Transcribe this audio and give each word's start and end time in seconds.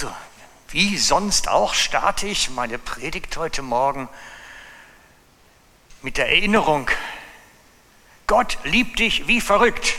Also, 0.00 0.14
wie 0.68 0.96
sonst 0.96 1.48
auch 1.48 1.74
starte 1.74 2.28
ich 2.28 2.50
meine 2.50 2.78
Predigt 2.78 3.36
heute 3.36 3.62
Morgen 3.62 4.08
mit 6.02 6.18
der 6.18 6.28
Erinnerung, 6.28 6.88
Gott 8.28 8.58
liebt 8.62 9.00
dich 9.00 9.26
wie 9.26 9.40
verrückt. 9.40 9.94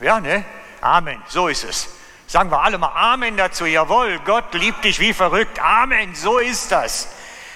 Ja, 0.00 0.18
ne? 0.18 0.44
Amen, 0.80 1.22
so 1.28 1.46
ist 1.46 1.62
es. 1.62 1.88
Sagen 2.26 2.50
wir 2.50 2.60
alle 2.60 2.78
mal 2.78 2.90
Amen 2.96 3.36
dazu. 3.36 3.64
Jawohl, 3.64 4.18
Gott 4.24 4.52
liebt 4.54 4.82
dich 4.82 4.98
wie 4.98 5.14
verrückt. 5.14 5.60
Amen, 5.60 6.16
so 6.16 6.38
ist 6.38 6.72
das. 6.72 7.10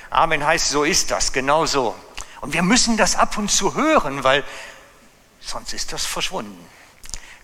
Amen 0.08 0.46
heißt, 0.46 0.68
so 0.68 0.84
ist 0.84 1.10
das, 1.10 1.32
genau 1.32 1.66
so. 1.66 1.96
Und 2.42 2.52
wir 2.52 2.62
müssen 2.62 2.96
das 2.96 3.16
ab 3.16 3.36
und 3.38 3.50
zu 3.50 3.74
hören, 3.74 4.22
weil 4.22 4.44
sonst 5.40 5.72
ist 5.72 5.92
das 5.92 6.06
verschwunden. 6.06 6.64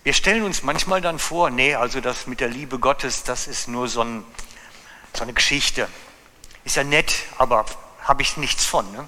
Wir 0.09 0.15
stellen 0.15 0.41
uns 0.41 0.63
manchmal 0.63 1.01
dann 1.01 1.19
vor, 1.19 1.51
nee, 1.51 1.75
also 1.75 2.01
das 2.01 2.25
mit 2.25 2.39
der 2.39 2.47
Liebe 2.47 2.79
Gottes, 2.79 3.21
das 3.21 3.45
ist 3.45 3.67
nur 3.67 3.87
so, 3.87 4.01
ein, 4.01 4.23
so 5.13 5.21
eine 5.21 5.33
Geschichte. 5.33 5.87
Ist 6.63 6.77
ja 6.77 6.83
nett, 6.83 7.13
aber 7.37 7.63
habe 8.01 8.23
ich 8.23 8.35
nichts 8.35 8.65
von. 8.65 8.91
Ne? 8.91 9.07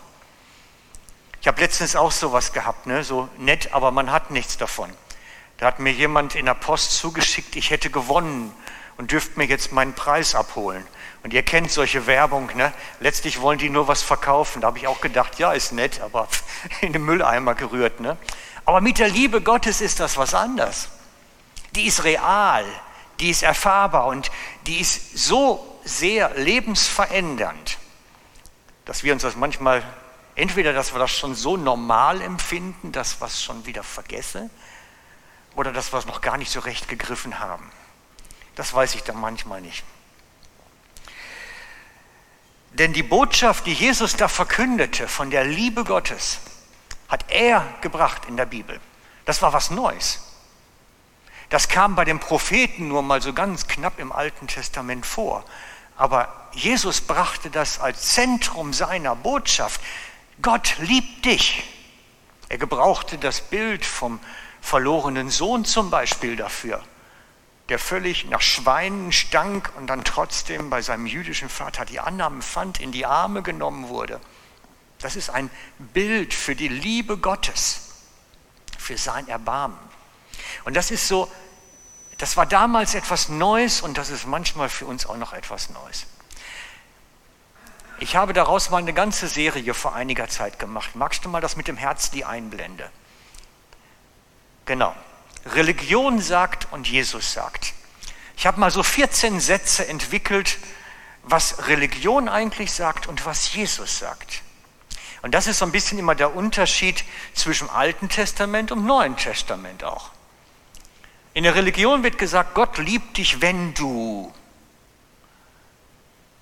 Ich 1.42 1.48
habe 1.48 1.60
letztens 1.60 1.96
auch 1.96 2.12
sowas 2.12 2.54
gehabt, 2.54 2.86
ne? 2.86 3.04
so 3.04 3.28
nett, 3.40 3.74
aber 3.74 3.90
man 3.90 4.12
hat 4.12 4.30
nichts 4.30 4.58
davon. 4.58 4.94
Da 5.58 5.66
hat 5.66 5.80
mir 5.80 5.92
jemand 5.92 6.36
in 6.36 6.46
der 6.46 6.54
Post 6.54 6.92
zugeschickt, 6.92 7.56
ich 7.56 7.72
hätte 7.72 7.90
gewonnen 7.90 8.54
und 9.02 9.12
dürft 9.12 9.36
mir 9.36 9.46
jetzt 9.46 9.72
meinen 9.72 9.94
Preis 9.94 10.36
abholen. 10.36 10.86
Und 11.24 11.34
ihr 11.34 11.42
kennt 11.42 11.72
solche 11.72 12.06
Werbung, 12.06 12.56
ne? 12.56 12.72
letztlich 13.00 13.42
wollen 13.42 13.58
die 13.58 13.72
nur 13.72 13.88
was 13.88 14.04
verkaufen. 14.04 14.62
Da 14.62 14.68
habe 14.68 14.78
ich 14.78 14.86
auch 14.86 15.02
gedacht, 15.02 15.40
ja, 15.40 15.54
ist 15.54 15.72
nett, 15.72 16.02
aber 16.02 16.28
in 16.82 16.94
den 16.94 17.04
Mülleimer 17.04 17.56
gerührt. 17.56 18.00
Ne? 18.00 18.16
Aber 18.64 18.80
mit 18.80 19.00
der 19.00 19.10
Liebe 19.10 19.42
Gottes 19.42 19.82
ist 19.82 20.00
das 20.00 20.18
was 20.18 20.36
anderes. 20.36 20.90
Die 21.74 21.88
ist 21.88 22.04
real, 22.04 22.64
die 23.20 23.32
ist 23.32 23.42
erfahrbar 23.42 24.06
und 24.06 24.30
die 24.68 24.80
ist 24.80 25.18
so 25.18 25.80
sehr 25.84 26.36
lebensverändernd, 26.36 27.80
dass 28.86 29.04
wir 29.04 29.14
uns 29.14 29.24
das 29.24 29.36
manchmal, 29.36 29.82
entweder 30.36 30.74
dass 30.74 30.94
wir 30.94 31.00
das 31.00 31.10
schon 31.10 31.34
so 31.34 31.58
normal 31.58 32.22
empfinden, 32.22 32.92
dass 32.92 33.20
wir 33.20 33.26
es 33.26 33.42
schon 33.42 33.66
wieder 33.66 33.82
vergessen, 33.82 34.52
oder 35.56 35.74
dass 35.74 35.92
wir 35.92 35.98
es 35.98 36.06
noch 36.06 36.22
gar 36.22 36.38
nicht 36.38 36.52
so 36.52 36.60
recht 36.60 36.88
gegriffen 36.88 37.40
haben. 37.40 37.72
Das 38.56 38.74
weiß 38.74 38.96
ich 38.96 39.04
dann 39.04 39.20
manchmal 39.20 39.62
nicht. 39.62 39.84
Denn 42.74 42.94
die 42.94 43.04
Botschaft, 43.04 43.66
die 43.66 43.74
Jesus 43.74 44.16
da 44.16 44.28
verkündete 44.28 45.08
von 45.08 45.30
der 45.30 45.44
Liebe 45.44 45.84
Gottes, 45.84 46.40
hat 47.10 47.26
er 47.30 47.66
gebracht 47.82 48.24
in 48.28 48.38
der 48.38 48.46
Bibel. 48.46 48.80
Das 49.26 49.42
war 49.42 49.52
was 49.54 49.72
Neues. 49.72 50.22
Das 51.50 51.68
kam 51.68 51.96
bei 51.96 52.06
den 52.06 52.20
Propheten 52.20 52.88
nur 52.88 53.02
mal 53.02 53.22
so 53.22 53.34
ganz 53.34 53.68
knapp 53.68 54.00
im 54.00 54.14
Alten 54.14 54.48
Testament 54.48 55.06
vor. 55.06 55.44
Aber 55.98 56.50
Jesus 56.54 57.02
brachte 57.02 57.50
das 57.50 57.80
als 57.80 58.14
Zentrum 58.14 58.72
seiner 58.72 59.16
Botschaft. 59.16 59.82
Gott 60.42 60.78
liebt 60.80 61.26
dich. 61.26 61.64
Er 62.48 62.58
gebrauchte 62.58 63.18
das 63.18 63.42
Bild 63.42 63.86
vom 63.86 64.20
verlorenen 64.62 65.30
Sohn 65.30 65.66
zum 65.66 65.90
Beispiel 65.90 66.38
dafür, 66.38 66.82
der 67.72 67.80
völlig 67.80 68.26
nach 68.26 68.42
Schweinen 68.42 69.14
stank 69.14 69.72
und 69.78 69.88
dann 69.88 70.04
trotzdem 70.04 70.70
bei 70.70 70.82
seinem 70.82 71.06
jüdischen 71.06 71.48
Vater 71.48 71.86
die 71.86 72.02
Annahme 72.02 72.42
fand, 72.42 72.82
in 72.82 72.92
die 72.92 73.06
Arme 73.06 73.44
genommen 73.44 73.88
wurde. 73.88 74.20
Das 75.00 75.16
ist 75.16 75.30
ein 75.30 75.50
Bild 75.80 76.34
für 76.34 76.54
die 76.54 76.68
Liebe 76.68 77.18
Gottes, 77.18 77.94
für 78.78 78.98
sein 78.98 79.26
Erbarmen. 79.30 79.80
Und 80.66 80.76
das 80.76 80.92
ist 80.92 81.08
so, 81.08 81.32
das 82.18 82.36
war 82.36 82.46
damals 82.46 82.94
etwas 82.94 83.30
Neues 83.30 83.80
und 83.80 83.98
das 83.98 84.10
ist 84.10 84.28
manchmal 84.28 84.68
für 84.68 84.86
uns 84.86 85.06
auch 85.06 85.16
noch 85.16 85.32
etwas 85.32 85.70
Neues. 85.70 86.08
Ich 88.00 88.18
habe 88.18 88.34
daraus 88.34 88.70
mal 88.70 88.80
eine 88.80 88.94
ganze 88.94 89.30
Serie 89.30 89.74
vor 89.74 89.96
einiger 89.96 90.28
Zeit 90.28 90.60
gemacht. 90.60 90.98
Magst 90.98 91.24
du 91.24 91.30
mal 91.30 91.40
das 91.40 91.56
mit 91.56 91.70
dem 91.70 91.78
Herz 91.78 92.12
die 92.12 92.26
einblende? 92.26 92.92
Genau. 94.66 94.94
Religion 95.46 96.22
sagt 96.22 96.68
und 96.72 96.88
Jesus 96.88 97.34
sagt. 97.34 97.74
Ich 98.38 98.46
habe 98.46 98.60
mal 98.60 98.72
so 98.72 98.84
14 98.84 99.40
Sätze 99.40 99.88
entwickelt, 99.88 100.58
was 101.24 101.68
Religion 101.68 102.30
eigentlich 102.30 102.72
sagt 102.72 103.08
und 103.08 103.26
was 103.26 103.54
Jesus 103.54 104.00
sagt. 104.00 104.42
Und 105.22 105.34
das 105.34 105.48
ist 105.48 105.60
so 105.60 105.66
ein 105.66 105.72
bisschen 105.72 106.00
immer 106.00 106.16
der 106.16 106.36
Unterschied 106.36 107.04
zwischen 107.34 107.70
Alten 107.70 108.10
Testament 108.10 108.72
und 108.72 108.86
Neuen 108.86 109.16
Testament 109.18 109.84
auch. 109.84 110.10
In 111.34 111.44
der 111.44 111.56
Religion 111.56 112.04
wird 112.04 112.18
gesagt, 112.18 112.56
Gott 112.56 112.78
liebt 112.78 113.18
dich, 113.18 113.42
wenn 113.42 113.74
du. 113.74 114.34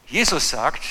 Jesus 0.07 0.49
sagt, 0.49 0.83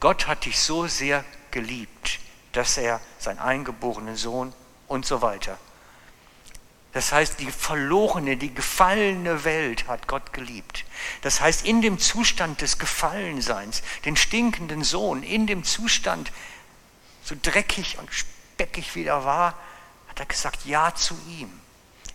Gott 0.00 0.26
hat 0.26 0.44
dich 0.46 0.58
so 0.58 0.86
sehr 0.86 1.24
geliebt, 1.50 2.18
dass 2.52 2.78
er 2.78 3.00
seinen 3.18 3.38
eingeborenen 3.38 4.16
Sohn 4.16 4.52
und 4.88 5.06
so 5.06 5.22
weiter 5.22 5.58
das 6.92 7.12
heißt, 7.12 7.38
die 7.40 7.50
verlorene, 7.50 8.36
die 8.36 8.54
gefallene 8.54 9.44
Welt 9.44 9.86
hat 9.88 10.08
Gott 10.08 10.32
geliebt. 10.32 10.84
Das 11.20 11.40
heißt, 11.40 11.66
in 11.66 11.82
dem 11.82 11.98
Zustand 11.98 12.62
des 12.62 12.78
Gefallenseins, 12.78 13.82
den 14.04 14.16
stinkenden 14.16 14.82
Sohn, 14.84 15.22
in 15.22 15.46
dem 15.46 15.64
Zustand, 15.64 16.32
so 17.22 17.36
dreckig 17.40 17.98
und 17.98 18.08
speckig 18.12 18.94
wie 18.94 19.04
er 19.04 19.24
war, 19.24 19.54
hat 20.08 20.18
er 20.18 20.26
gesagt 20.26 20.64
Ja 20.64 20.94
zu 20.94 21.14
ihm. 21.28 21.50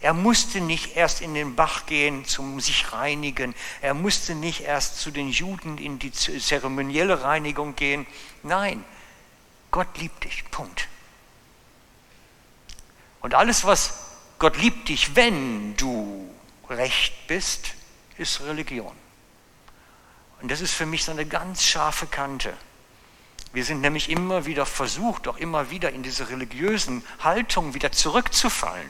Er 0.01 0.13
musste 0.13 0.59
nicht 0.59 0.97
erst 0.97 1.21
in 1.21 1.33
den 1.33 1.55
Bach 1.55 1.85
gehen 1.85 2.25
zum 2.25 2.59
sich 2.59 2.91
reinigen. 2.91 3.55
Er 3.81 3.93
musste 3.93 4.35
nicht 4.35 4.61
erst 4.61 4.99
zu 4.99 5.11
den 5.11 5.29
Juden 5.29 5.77
in 5.77 5.97
die 5.97 6.11
zeremonielle 6.11 7.21
Reinigung 7.21 7.75
gehen. 7.75 8.05
Nein, 8.41 8.83
Gott 9.71 9.87
liebt 9.99 10.25
dich. 10.25 10.43
Punkt. 10.51 10.89
Und 13.21 13.33
alles, 13.33 13.63
was 13.63 14.02
Gott 14.43 14.57
liebt 14.57 14.89
dich, 14.89 15.15
wenn 15.15 15.73
du 15.77 16.29
recht 16.69 17.27
bist, 17.27 17.75
ist 18.17 18.41
Religion. 18.41 18.91
Und 20.41 20.51
das 20.51 20.59
ist 20.59 20.73
für 20.73 20.85
mich 20.85 21.05
so 21.05 21.13
eine 21.13 21.25
ganz 21.25 21.63
scharfe 21.63 22.07
Kante. 22.07 22.53
Wir 23.53 23.63
sind 23.63 23.79
nämlich 23.79 24.09
immer 24.09 24.45
wieder 24.45 24.65
versucht, 24.65 25.29
auch 25.29 25.37
immer 25.37 25.71
wieder 25.71 25.93
in 25.93 26.03
diese 26.03 26.27
religiösen 26.27 27.05
Haltungen 27.21 27.73
wieder 27.73 27.93
zurückzufallen. 27.93 28.89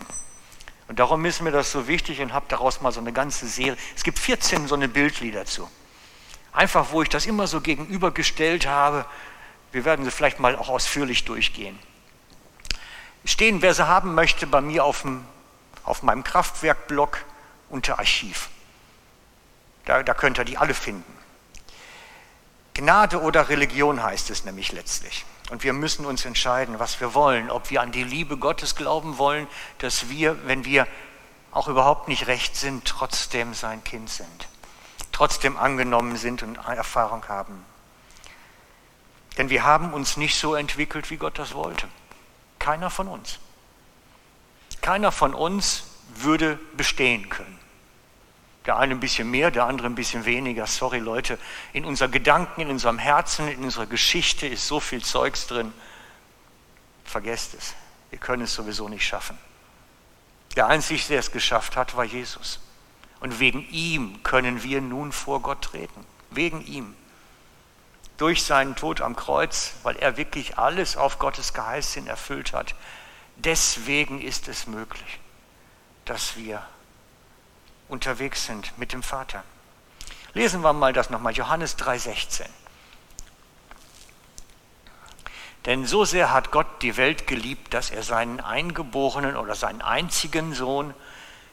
Und 0.88 0.98
darum 0.98 1.24
ist 1.24 1.40
mir 1.40 1.52
das 1.52 1.72
so 1.72 1.88
wichtig 1.88 2.20
und 2.20 2.34
habe 2.34 2.48
daraus 2.50 2.82
mal 2.82 2.92
so 2.92 3.00
eine 3.00 3.14
ganze 3.14 3.48
Serie. 3.48 3.78
Es 3.96 4.04
gibt 4.04 4.18
14 4.18 4.68
so 4.68 4.74
eine 4.74 4.88
Bildlieder 4.88 5.46
zu. 5.46 5.70
Einfach, 6.52 6.92
wo 6.92 7.04
ich 7.04 7.10
das 7.10 7.28
immer 7.28 7.46
so 7.46 7.62
gegenübergestellt 7.62 8.66
habe. 8.66 9.06
Wir 9.72 9.86
werden 9.86 10.04
sie 10.04 10.10
vielleicht 10.10 10.40
mal 10.40 10.56
auch 10.56 10.70
ausführlich 10.70 11.26
durchgehen. 11.26 11.78
Stehen, 13.24 13.62
wer 13.62 13.76
sie 13.76 13.88
haben 13.88 14.16
möchte, 14.16 14.48
bei 14.48 14.60
mir 14.60 14.84
auf 14.84 15.04
dem 15.04 15.24
auf 15.84 16.04
meinem 16.04 16.24
Kraftwerkblog 16.24 17.20
unter 17.70 18.00
Archiv. 18.00 18.50
Da, 19.86 20.04
da 20.04 20.14
könnt 20.14 20.38
ihr 20.38 20.46
die 20.46 20.58
alle 20.58 20.74
finden. 20.74 21.14
Gnade 22.74 23.22
oder 23.22 23.50
Religion 23.50 24.02
heißt 24.02 24.30
es 24.30 24.46
nämlich 24.46 24.72
letztlich. 24.72 25.26
Und 25.52 25.64
wir 25.64 25.74
müssen 25.74 26.06
uns 26.06 26.26
entscheiden, 26.26 26.80
was 26.80 27.00
wir 27.00 27.14
wollen, 27.14 27.52
ob 27.52 27.70
wir 27.70 27.82
an 27.82 27.92
die 27.92 28.04
Liebe 28.04 28.38
Gottes 28.38 28.76
glauben 28.76 29.18
wollen, 29.18 29.48
dass 29.80 30.10
wir, 30.10 30.48
wenn 30.48 30.66
wir 30.66 30.88
auch 31.52 31.68
überhaupt 31.68 32.08
nicht 32.08 32.28
recht 32.28 32.56
sind, 32.56 32.86
trotzdem 32.86 33.54
sein 33.54 33.84
Kind 33.84 34.10
sind, 34.10 34.48
trotzdem 35.12 35.58
angenommen 35.58 36.16
sind 36.16 36.42
und 36.42 36.56
Erfahrung 36.56 37.28
haben. 37.28 37.64
Denn 39.38 39.50
wir 39.50 39.64
haben 39.64 39.94
uns 39.94 40.18
nicht 40.18 40.40
so 40.40 40.56
entwickelt, 40.56 41.10
wie 41.10 41.18
Gott 41.18 41.38
das 41.38 41.54
wollte. 41.54 41.88
Keiner 42.58 42.90
von 42.90 43.08
uns. 43.08 43.40
Keiner 44.84 45.14
von 45.14 45.34
uns 45.34 45.86
würde 46.14 46.60
bestehen 46.76 47.30
können. 47.30 47.58
Der 48.66 48.76
eine 48.78 48.94
ein 48.94 49.00
bisschen 49.00 49.32
mehr, 49.32 49.50
der 49.50 49.64
andere 49.64 49.88
ein 49.88 49.96
bisschen 49.96 50.26
weniger. 50.26 50.68
Sorry 50.68 51.00
Leute, 51.00 51.40
in 51.72 51.86
unseren 51.86 52.12
Gedanken, 52.12 52.60
in 52.60 52.70
unserem 52.70 53.00
Herzen, 53.00 53.48
in 53.48 53.64
unserer 53.64 53.86
Geschichte 53.86 54.46
ist 54.46 54.68
so 54.68 54.82
viel 54.82 55.02
Zeugs 55.02 55.48
drin. 55.48 55.74
Vergesst 57.06 57.54
es. 57.54 57.76
Wir 58.10 58.20
können 58.20 58.44
es 58.44 58.54
sowieso 58.54 58.90
nicht 58.90 59.08
schaffen. 59.08 59.38
Der 60.58 60.68
Einzige, 60.68 61.02
der 61.08 61.20
es 61.20 61.32
geschafft 61.32 61.78
hat, 61.78 61.96
war 61.96 62.04
Jesus. 62.04 62.60
Und 63.22 63.40
wegen 63.40 63.66
ihm 63.70 64.22
können 64.24 64.64
wir 64.64 64.82
nun 64.82 65.14
vor 65.14 65.42
Gott 65.42 65.62
treten. 65.62 66.06
Wegen 66.30 66.60
ihm. 66.66 66.94
Durch 68.18 68.44
seinen 68.44 68.76
Tod 68.76 69.00
am 69.00 69.16
Kreuz, 69.16 69.76
weil 69.84 69.96
er 69.96 70.18
wirklich 70.18 70.58
alles 70.58 70.98
auf 70.98 71.20
Gottes 71.20 71.54
Geheiß 71.54 71.94
hin 71.94 72.06
erfüllt 72.06 72.52
hat, 72.52 72.76
Deswegen 73.36 74.22
ist 74.22 74.48
es 74.48 74.68
möglich, 74.68 75.20
dass 76.06 76.38
wir 76.38 76.66
unterwegs 77.90 78.46
sind 78.46 78.78
mit 78.78 78.94
dem 78.94 79.04
Vater. 79.04 79.44
Lesen 80.34 80.62
wir 80.62 80.74
mal 80.74 80.94
das 80.94 81.10
nochmal, 81.10 81.34
Johannes 81.34 81.78
3:16. 81.78 82.50
Denn 85.66 85.86
so 85.86 86.04
sehr 86.04 86.34
hat 86.34 86.52
Gott 86.52 86.82
die 86.82 86.98
Welt 86.98 87.28
geliebt, 87.28 87.74
dass 87.74 87.90
er 87.90 88.04
seinen 88.04 88.42
eingeborenen 88.42 89.38
oder 89.38 89.56
seinen 89.56 89.82
einzigen 89.82 90.54
Sohn 90.54 90.94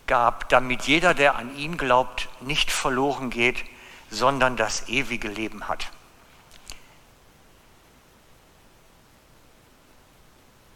gab, 0.07 0.49
damit 0.49 0.83
jeder, 0.83 1.15
der 1.15 1.37
an 1.37 1.57
ihn 1.57 1.77
glaubt, 1.77 2.29
nicht 2.41 2.73
verloren 2.73 3.31
geht, 3.31 3.65
sondern 4.11 4.57
das 4.57 4.89
ewige 4.89 5.29
Leben 5.29 5.69
hat. 5.69 5.93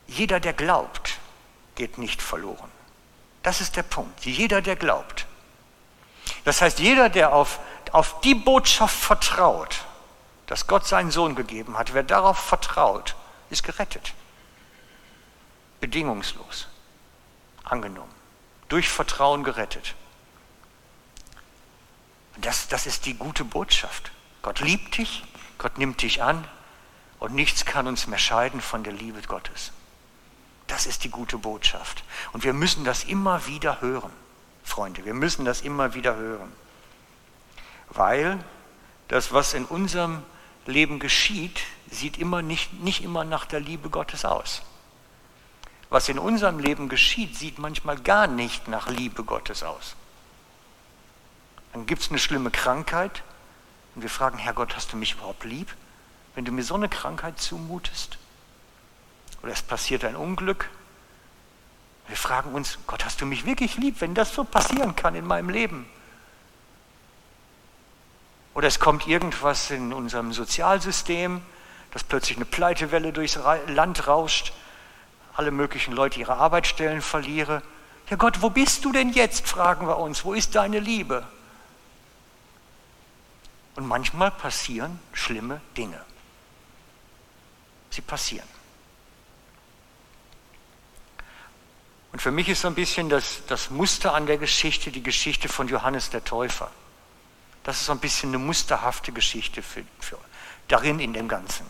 Jeder, 0.06 0.40
der 0.40 0.52
glaubt, 0.52 1.18
geht 1.74 1.98
nicht 1.98 2.22
verloren. 2.22 2.70
Das 3.42 3.60
ist 3.60 3.76
der 3.76 3.82
Punkt. 3.82 4.24
Jeder, 4.24 4.62
der 4.62 4.76
glaubt. 4.76 5.26
Das 6.44 6.60
heißt, 6.62 6.78
jeder, 6.78 7.08
der 7.08 7.32
auf, 7.32 7.60
auf 7.92 8.20
die 8.20 8.34
Botschaft 8.34 8.96
vertraut, 8.96 9.84
dass 10.46 10.66
Gott 10.66 10.86
seinen 10.86 11.10
Sohn 11.10 11.34
gegeben 11.34 11.78
hat, 11.78 11.94
wer 11.94 12.02
darauf 12.02 12.38
vertraut, 12.38 13.16
ist 13.50 13.64
gerettet. 13.64 14.12
Bedingungslos. 15.80 16.68
Angenommen. 17.64 18.14
Durch 18.68 18.88
Vertrauen 18.88 19.44
gerettet. 19.44 19.94
Das, 22.38 22.68
das 22.68 22.86
ist 22.86 23.06
die 23.06 23.14
gute 23.14 23.44
Botschaft. 23.44 24.10
Gott 24.42 24.60
liebt 24.60 24.98
dich, 24.98 25.22
Gott 25.58 25.78
nimmt 25.78 26.02
dich 26.02 26.22
an 26.22 26.46
und 27.18 27.34
nichts 27.34 27.64
kann 27.64 27.86
uns 27.86 28.06
mehr 28.06 28.18
scheiden 28.18 28.60
von 28.60 28.82
der 28.82 28.92
Liebe 28.92 29.22
Gottes. 29.22 29.72
Das 30.74 30.86
ist 30.86 31.04
die 31.04 31.08
gute 31.08 31.38
Botschaft. 31.38 32.02
Und 32.32 32.42
wir 32.42 32.52
müssen 32.52 32.82
das 32.82 33.04
immer 33.04 33.46
wieder 33.46 33.80
hören, 33.80 34.10
Freunde. 34.64 35.04
Wir 35.04 35.14
müssen 35.14 35.44
das 35.44 35.60
immer 35.60 35.94
wieder 35.94 36.16
hören. 36.16 36.50
Weil 37.90 38.42
das, 39.06 39.32
was 39.32 39.54
in 39.54 39.66
unserem 39.66 40.24
Leben 40.66 40.98
geschieht, 40.98 41.60
sieht 41.92 42.18
immer 42.18 42.42
nicht, 42.42 42.72
nicht 42.82 43.04
immer 43.04 43.22
nach 43.22 43.46
der 43.46 43.60
Liebe 43.60 43.88
Gottes 43.88 44.24
aus. 44.24 44.62
Was 45.90 46.08
in 46.08 46.18
unserem 46.18 46.58
Leben 46.58 46.88
geschieht, 46.88 47.36
sieht 47.36 47.60
manchmal 47.60 48.00
gar 48.00 48.26
nicht 48.26 48.66
nach 48.66 48.88
Liebe 48.88 49.22
Gottes 49.22 49.62
aus. 49.62 49.94
Dann 51.72 51.86
gibt 51.86 52.02
es 52.02 52.08
eine 52.08 52.18
schlimme 52.18 52.50
Krankheit 52.50 53.22
und 53.94 54.02
wir 54.02 54.10
fragen, 54.10 54.38
Herr 54.38 54.54
Gott, 54.54 54.74
hast 54.74 54.92
du 54.92 54.96
mich 54.96 55.12
überhaupt 55.12 55.44
lieb, 55.44 55.72
wenn 56.34 56.44
du 56.44 56.50
mir 56.50 56.64
so 56.64 56.74
eine 56.74 56.88
Krankheit 56.88 57.38
zumutest? 57.38 58.18
Oder 59.44 59.52
es 59.52 59.60
passiert 59.60 60.06
ein 60.06 60.16
Unglück. 60.16 60.70
Wir 62.08 62.16
fragen 62.16 62.54
uns, 62.54 62.78
Gott, 62.86 63.04
hast 63.04 63.20
du 63.20 63.26
mich 63.26 63.44
wirklich 63.44 63.76
lieb, 63.76 64.00
wenn 64.00 64.14
das 64.14 64.34
so 64.34 64.42
passieren 64.42 64.96
kann 64.96 65.14
in 65.14 65.26
meinem 65.26 65.50
Leben? 65.50 65.86
Oder 68.54 68.68
es 68.68 68.80
kommt 68.80 69.06
irgendwas 69.06 69.70
in 69.70 69.92
unserem 69.92 70.32
Sozialsystem, 70.32 71.42
dass 71.90 72.04
plötzlich 72.04 72.38
eine 72.38 72.46
Pleitewelle 72.46 73.12
durchs 73.12 73.38
Land 73.66 74.08
rauscht, 74.08 74.54
alle 75.34 75.50
möglichen 75.50 75.92
Leute 75.92 76.20
ihre 76.20 76.36
Arbeitsstellen 76.36 77.02
verlieren. 77.02 77.60
Ja 78.08 78.16
Gott, 78.16 78.40
wo 78.40 78.48
bist 78.48 78.82
du 78.86 78.92
denn 78.92 79.10
jetzt, 79.10 79.46
fragen 79.46 79.86
wir 79.86 79.98
uns, 79.98 80.24
wo 80.24 80.32
ist 80.32 80.54
deine 80.54 80.78
Liebe? 80.78 81.22
Und 83.76 83.86
manchmal 83.86 84.30
passieren 84.30 84.98
schlimme 85.12 85.60
Dinge. 85.76 86.00
Sie 87.90 88.00
passieren. 88.00 88.53
Und 92.14 92.20
für 92.20 92.30
mich 92.30 92.48
ist 92.48 92.60
so 92.60 92.68
ein 92.68 92.76
bisschen 92.76 93.08
das, 93.08 93.42
das 93.48 93.70
Muster 93.70 94.14
an 94.14 94.26
der 94.26 94.38
Geschichte 94.38 94.92
die 94.92 95.02
Geschichte 95.02 95.48
von 95.48 95.66
Johannes 95.66 96.10
der 96.10 96.22
Täufer. 96.22 96.70
Das 97.64 97.80
ist 97.80 97.86
so 97.86 97.92
ein 97.92 97.98
bisschen 97.98 98.28
eine 98.28 98.38
musterhafte 98.38 99.10
Geschichte 99.10 99.62
für, 99.62 99.82
für, 99.98 100.16
darin 100.68 101.00
in 101.00 101.12
dem 101.12 101.26
Ganzen. 101.26 101.66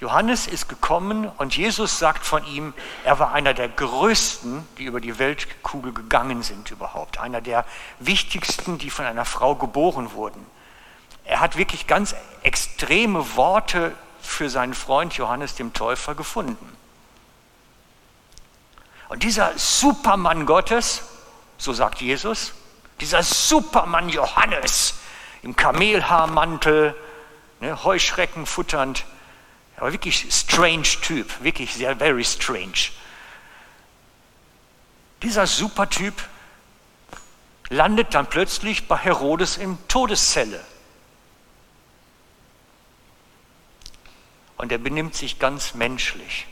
Johannes 0.00 0.48
ist 0.48 0.68
gekommen 0.68 1.30
und 1.38 1.56
Jesus 1.56 2.00
sagt 2.00 2.26
von 2.26 2.44
ihm, 2.44 2.74
er 3.04 3.20
war 3.20 3.32
einer 3.32 3.54
der 3.54 3.68
größten, 3.68 4.66
die 4.78 4.86
über 4.86 5.00
die 5.00 5.16
Weltkugel 5.20 5.92
gegangen 5.92 6.42
sind 6.42 6.72
überhaupt. 6.72 7.20
Einer 7.20 7.40
der 7.40 7.64
wichtigsten, 8.00 8.78
die 8.78 8.90
von 8.90 9.04
einer 9.04 9.24
Frau 9.24 9.54
geboren 9.54 10.10
wurden. 10.14 10.44
Er 11.24 11.38
hat 11.38 11.56
wirklich 11.56 11.86
ganz 11.86 12.16
extreme 12.42 13.36
Worte 13.36 13.92
für 14.20 14.50
seinen 14.50 14.74
Freund 14.74 15.14
Johannes 15.14 15.54
dem 15.54 15.72
Täufer 15.72 16.16
gefunden. 16.16 16.81
Und 19.12 19.24
dieser 19.24 19.58
Supermann 19.58 20.46
Gottes, 20.46 21.02
so 21.58 21.74
sagt 21.74 22.00
Jesus, 22.00 22.54
dieser 22.98 23.22
Supermann 23.22 24.08
Johannes 24.08 24.94
im 25.42 25.54
Kamelhaarmantel, 25.54 26.96
ne, 27.60 27.84
Heuschrecken 27.84 28.46
futternd, 28.46 29.04
aber 29.76 29.92
wirklich 29.92 30.26
strange 30.30 30.88
Typ, 31.02 31.44
wirklich 31.44 31.74
sehr, 31.74 31.94
very 31.96 32.24
strange. 32.24 32.88
Dieser 35.20 35.46
Supertyp 35.46 36.14
landet 37.68 38.14
dann 38.14 38.26
plötzlich 38.26 38.88
bei 38.88 38.96
Herodes 38.96 39.58
in 39.58 39.76
Todeszelle. 39.88 40.64
Und 44.56 44.72
er 44.72 44.78
benimmt 44.78 45.14
sich 45.14 45.38
ganz 45.38 45.74
menschlich. 45.74 46.46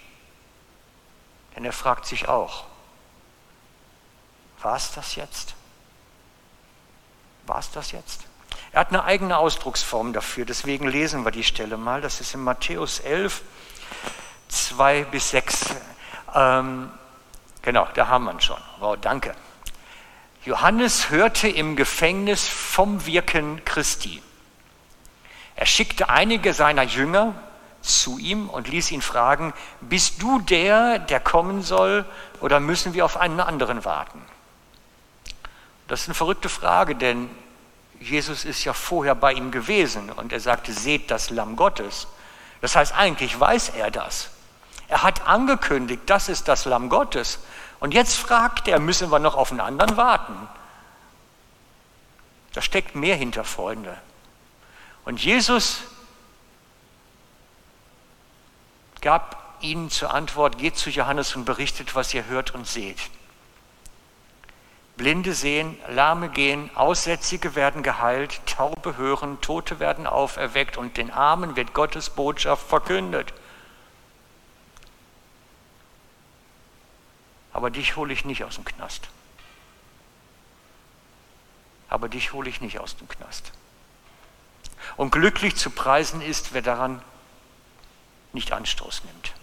Denn 1.60 1.66
er 1.66 1.74
fragt 1.74 2.06
sich 2.06 2.26
auch, 2.26 2.64
war 4.62 4.76
es 4.76 4.92
das 4.92 5.14
jetzt? 5.14 5.54
War 7.44 7.58
es 7.58 7.70
das 7.70 7.92
jetzt? 7.92 8.22
Er 8.72 8.80
hat 8.80 8.88
eine 8.88 9.04
eigene 9.04 9.36
Ausdrucksform 9.36 10.14
dafür, 10.14 10.46
deswegen 10.46 10.88
lesen 10.88 11.22
wir 11.22 11.30
die 11.30 11.44
Stelle 11.44 11.76
mal. 11.76 12.00
Das 12.00 12.22
ist 12.22 12.32
in 12.32 12.40
Matthäus 12.40 13.00
11, 13.00 13.42
2 14.48 15.04
bis 15.04 15.28
6. 15.32 15.74
Ähm, 16.34 16.90
genau, 17.60 17.86
da 17.92 18.08
haben 18.08 18.24
wir 18.24 18.32
ihn 18.32 18.40
schon. 18.40 18.56
Wow, 18.78 18.96
danke. 18.98 19.34
Johannes 20.46 21.10
hörte 21.10 21.46
im 21.46 21.76
Gefängnis 21.76 22.48
vom 22.48 23.04
Wirken 23.04 23.62
Christi. 23.66 24.22
Er 25.56 25.66
schickte 25.66 26.08
einige 26.08 26.54
seiner 26.54 26.84
Jünger 26.84 27.34
zu 27.82 28.18
ihm 28.18 28.48
und 28.48 28.68
ließ 28.68 28.90
ihn 28.90 29.02
fragen, 29.02 29.52
bist 29.80 30.22
du 30.22 30.40
der, 30.40 30.98
der 30.98 31.20
kommen 31.20 31.62
soll, 31.62 32.04
oder 32.40 32.60
müssen 32.60 32.94
wir 32.94 33.04
auf 33.04 33.16
einen 33.16 33.40
anderen 33.40 33.84
warten? 33.84 34.20
Das 35.88 36.02
ist 36.02 36.08
eine 36.08 36.14
verrückte 36.14 36.48
Frage, 36.48 36.94
denn 36.94 37.30
Jesus 37.98 38.44
ist 38.44 38.64
ja 38.64 38.72
vorher 38.72 39.14
bei 39.14 39.32
ihm 39.32 39.50
gewesen 39.50 40.10
und 40.10 40.32
er 40.32 40.40
sagte, 40.40 40.72
seht 40.72 41.10
das 41.10 41.30
Lamm 41.30 41.56
Gottes. 41.56 42.06
Das 42.60 42.76
heißt, 42.76 42.94
eigentlich 42.94 43.38
weiß 43.38 43.70
er 43.70 43.90
das. 43.90 44.30
Er 44.88 45.02
hat 45.02 45.26
angekündigt, 45.26 46.02
das 46.06 46.28
ist 46.28 46.48
das 46.48 46.64
Lamm 46.64 46.88
Gottes. 46.88 47.38
Und 47.78 47.94
jetzt 47.94 48.16
fragt 48.16 48.68
er, 48.68 48.80
müssen 48.80 49.10
wir 49.10 49.18
noch 49.18 49.34
auf 49.34 49.50
einen 49.50 49.60
anderen 49.60 49.96
warten? 49.96 50.48
Da 52.52 52.62
steckt 52.62 52.94
mehr 52.94 53.16
hinter, 53.16 53.44
Freunde. 53.44 53.96
Und 55.04 55.22
Jesus 55.22 55.82
gab 59.00 59.40
ihnen 59.60 59.90
zur 59.90 60.12
Antwort, 60.14 60.58
geht 60.58 60.76
zu 60.76 60.90
Johannes 60.90 61.36
und 61.36 61.44
berichtet, 61.44 61.94
was 61.94 62.14
ihr 62.14 62.26
hört 62.26 62.54
und 62.54 62.66
seht. 62.66 62.98
Blinde 64.96 65.32
sehen, 65.32 65.78
Lahme 65.88 66.28
gehen, 66.28 66.70
Aussätzige 66.76 67.54
werden 67.54 67.82
geheilt, 67.82 68.40
Taube 68.44 68.98
hören, 68.98 69.40
Tote 69.40 69.80
werden 69.80 70.06
auferweckt 70.06 70.76
und 70.76 70.98
den 70.98 71.10
Armen 71.10 71.56
wird 71.56 71.72
Gottes 71.72 72.10
Botschaft 72.10 72.68
verkündet. 72.68 73.32
Aber 77.52 77.70
dich 77.70 77.96
hole 77.96 78.12
ich 78.12 78.24
nicht 78.24 78.44
aus 78.44 78.56
dem 78.56 78.64
Knast. 78.64 79.08
Aber 81.88 82.08
dich 82.08 82.32
hole 82.32 82.48
ich 82.48 82.60
nicht 82.60 82.78
aus 82.78 82.96
dem 82.96 83.08
Knast. 83.08 83.52
Und 84.96 85.12
glücklich 85.12 85.56
zu 85.56 85.70
preisen 85.70 86.20
ist, 86.20 86.52
wer 86.52 86.62
daran 86.62 87.02
nicht 88.32 88.52
Anstoß 88.52 89.04
nimmt. 89.04 89.34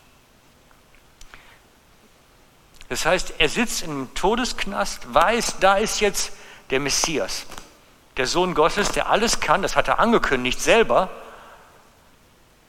Das 2.89 3.06
heißt, 3.06 3.34
er 3.38 3.50
sitzt 3.50 3.84
im 3.84 4.13
Todesknast, 4.13 5.13
weiß, 5.13 5.58
da 5.60 5.75
ist 5.75 6.00
jetzt 6.00 6.32
der 6.70 6.79
Messias, 6.79 7.46
der 8.15 8.27
Sohn 8.27 8.53
Gottes, 8.53 8.89
der 8.89 9.10
alles 9.10 9.39
kann, 9.39 9.62
das 9.62 9.75
hat 9.75 9.88
er 9.88 10.00
angekündigt 10.00 10.60
selber. 10.60 11.10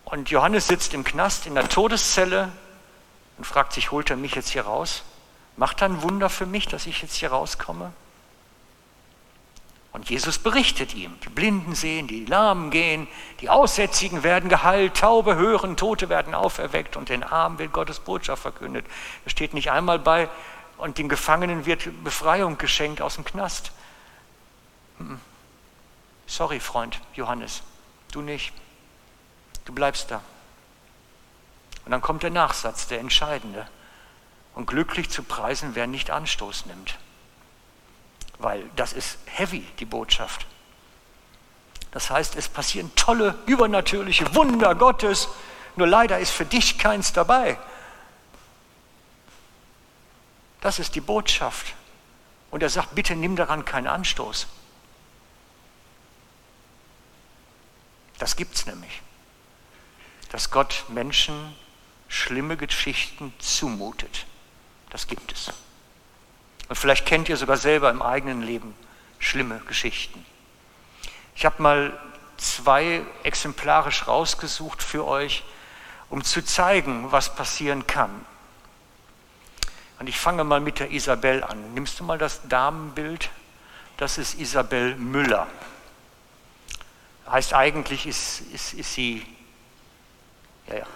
Und 0.05 0.31
Johannes 0.31 0.67
sitzt 0.67 0.95
im 0.95 1.05
Knast 1.05 1.47
in 1.47 1.55
der 1.55 1.69
Todeszelle 1.69 2.51
und 3.37 3.45
fragt 3.45 3.73
sich, 3.75 3.91
holt 3.91 4.11
er 4.11 4.17
mich 4.17 4.35
jetzt 4.35 4.51
hier 4.51 4.63
raus? 4.63 5.05
Macht 5.57 5.83
er 5.83 5.89
ein 5.89 6.03
Wunder 6.03 6.31
für 6.31 6.47
mich, 6.47 6.67
dass 6.67 6.87
ich 6.87 7.03
jetzt 7.03 7.15
hier 7.17 7.31
rauskomme? 7.31 7.93
Und 9.99 10.09
Jesus 10.09 10.39
berichtet 10.39 10.95
ihm, 10.95 11.19
die 11.25 11.29
Blinden 11.29 11.75
sehen, 11.75 12.07
die 12.07 12.25
Lahmen 12.25 12.71
gehen, 12.71 13.09
die 13.41 13.51
Aussätzigen 13.51 14.23
werden 14.23 14.49
geheilt, 14.49 14.97
Taube 14.97 15.35
hören, 15.35 15.77
Tote 15.77 16.09
werden 16.09 16.37
auferweckt 16.37 16.97
und 16.97 17.09
den 17.09 17.25
Armen 17.25 17.59
wird 17.59 17.73
Gottes 17.73 17.99
Botschaft 17.99 18.43
verkündet. 18.43 18.87
Es 19.27 19.33
steht 19.33 19.55
nicht 19.55 19.73
einmal 19.73 19.99
bei, 19.99 20.29
und 20.77 20.99
den 20.99 21.09
Gefangenen 21.09 21.67
wird 21.67 21.89
Befreiung 22.05 22.59
geschenkt 22.59 23.03
aus 23.03 23.17
dem 23.17 23.25
Knast. 23.25 23.73
Hm. 24.99 25.19
Sorry, 26.29 26.61
Freund 26.61 27.01
Johannes, 27.15 27.65
du 28.13 28.21
nicht. 28.21 28.53
Du 29.65 29.73
bleibst 29.73 30.13
da. 30.13 30.23
Und 31.87 31.91
dann 31.91 32.03
kommt 32.03 32.23
der 32.23 32.31
Nachsatz, 32.31 32.87
der 32.87 33.01
entscheidende. 33.01 33.67
Und 34.55 34.67
glücklich 34.67 35.11
zu 35.11 35.25
preisen, 35.25 35.71
wer 35.75 35.89
nicht 35.89 36.13
Anstoß 36.13 36.67
nimmt 36.67 36.97
weil 38.39 38.69
das 38.77 38.93
ist 38.93 39.19
heavy, 39.27 39.61
die 39.79 39.85
Botschaft. 39.85 40.47
Das 41.91 42.11
heißt, 42.11 42.37
es 42.37 42.49
passieren 42.49 42.91
tolle, 42.95 43.37
übernatürliche 43.47 44.35
Wunder 44.35 44.75
Gottes, 44.75 45.29
nur 45.77 45.87
leider 45.87 46.19
ist 46.19 46.31
für 46.31 46.45
dich 46.45 46.79
keins 46.79 47.13
dabei. 47.13 47.59
Das 50.61 50.79
ist 50.79 50.95
die 50.95 51.01
Botschaft. 51.01 51.75
Und 52.51 52.63
er 52.63 52.71
sagt, 52.71 52.95
bitte 52.95 53.15
nimm 53.15 53.37
daran 53.37 53.65
keinen 53.65 53.87
Anstoß. 53.87 54.47
Das 58.19 58.37
gibt 58.37 58.55
es 58.57 58.67
nämlich. 58.67 59.03
Dass 60.31 60.51
Gott 60.51 60.85
Menschen 60.89 61.55
schlimme 62.09 62.57
Geschichten 62.57 63.33
zumutet. 63.39 64.27
Das 64.91 65.07
gibt 65.07 65.33
es. 65.33 65.53
Und 66.69 66.77
vielleicht 66.77 67.07
kennt 67.07 67.29
ihr 67.29 67.37
sogar 67.37 67.57
selber 67.57 67.91
im 67.91 68.03
eigenen 68.03 68.43
Leben 68.43 68.75
schlimme 69.19 69.61
Geschichten. 69.67 70.25
Ich 71.35 71.45
habe 71.45 71.63
mal 71.63 71.99
zwei 72.37 73.03
exemplarisch 73.23 74.07
rausgesucht 74.07 74.83
für 74.83 75.07
euch, 75.07 75.45
um 76.11 76.25
zu 76.25 76.45
zeigen, 76.45 77.11
was 77.13 77.35
passieren 77.35 77.87
kann. 77.87 78.25
Und 79.99 80.09
ich 80.09 80.19
fange 80.19 80.45
mal 80.45 80.61
mit 80.61 80.79
der 80.79 80.91
Isabel 80.91 81.43
an. 81.43 81.75
Nimmst 81.75 81.99
du 81.99 82.05
mal 82.05 82.19
das 82.19 82.47
Damenbild? 82.49 83.31
Das 83.97 84.17
ist 84.17 84.39
Isabel 84.39 84.95
Müller. 84.95 85.49
Heißt 87.29 87.53
eigentlich 87.53 88.07
ist, 88.07 88.41
ist, 88.53 88.75
ist 88.75 88.95
sie, 88.95 89.27
ja, 90.69 90.77
ja, 90.77 90.87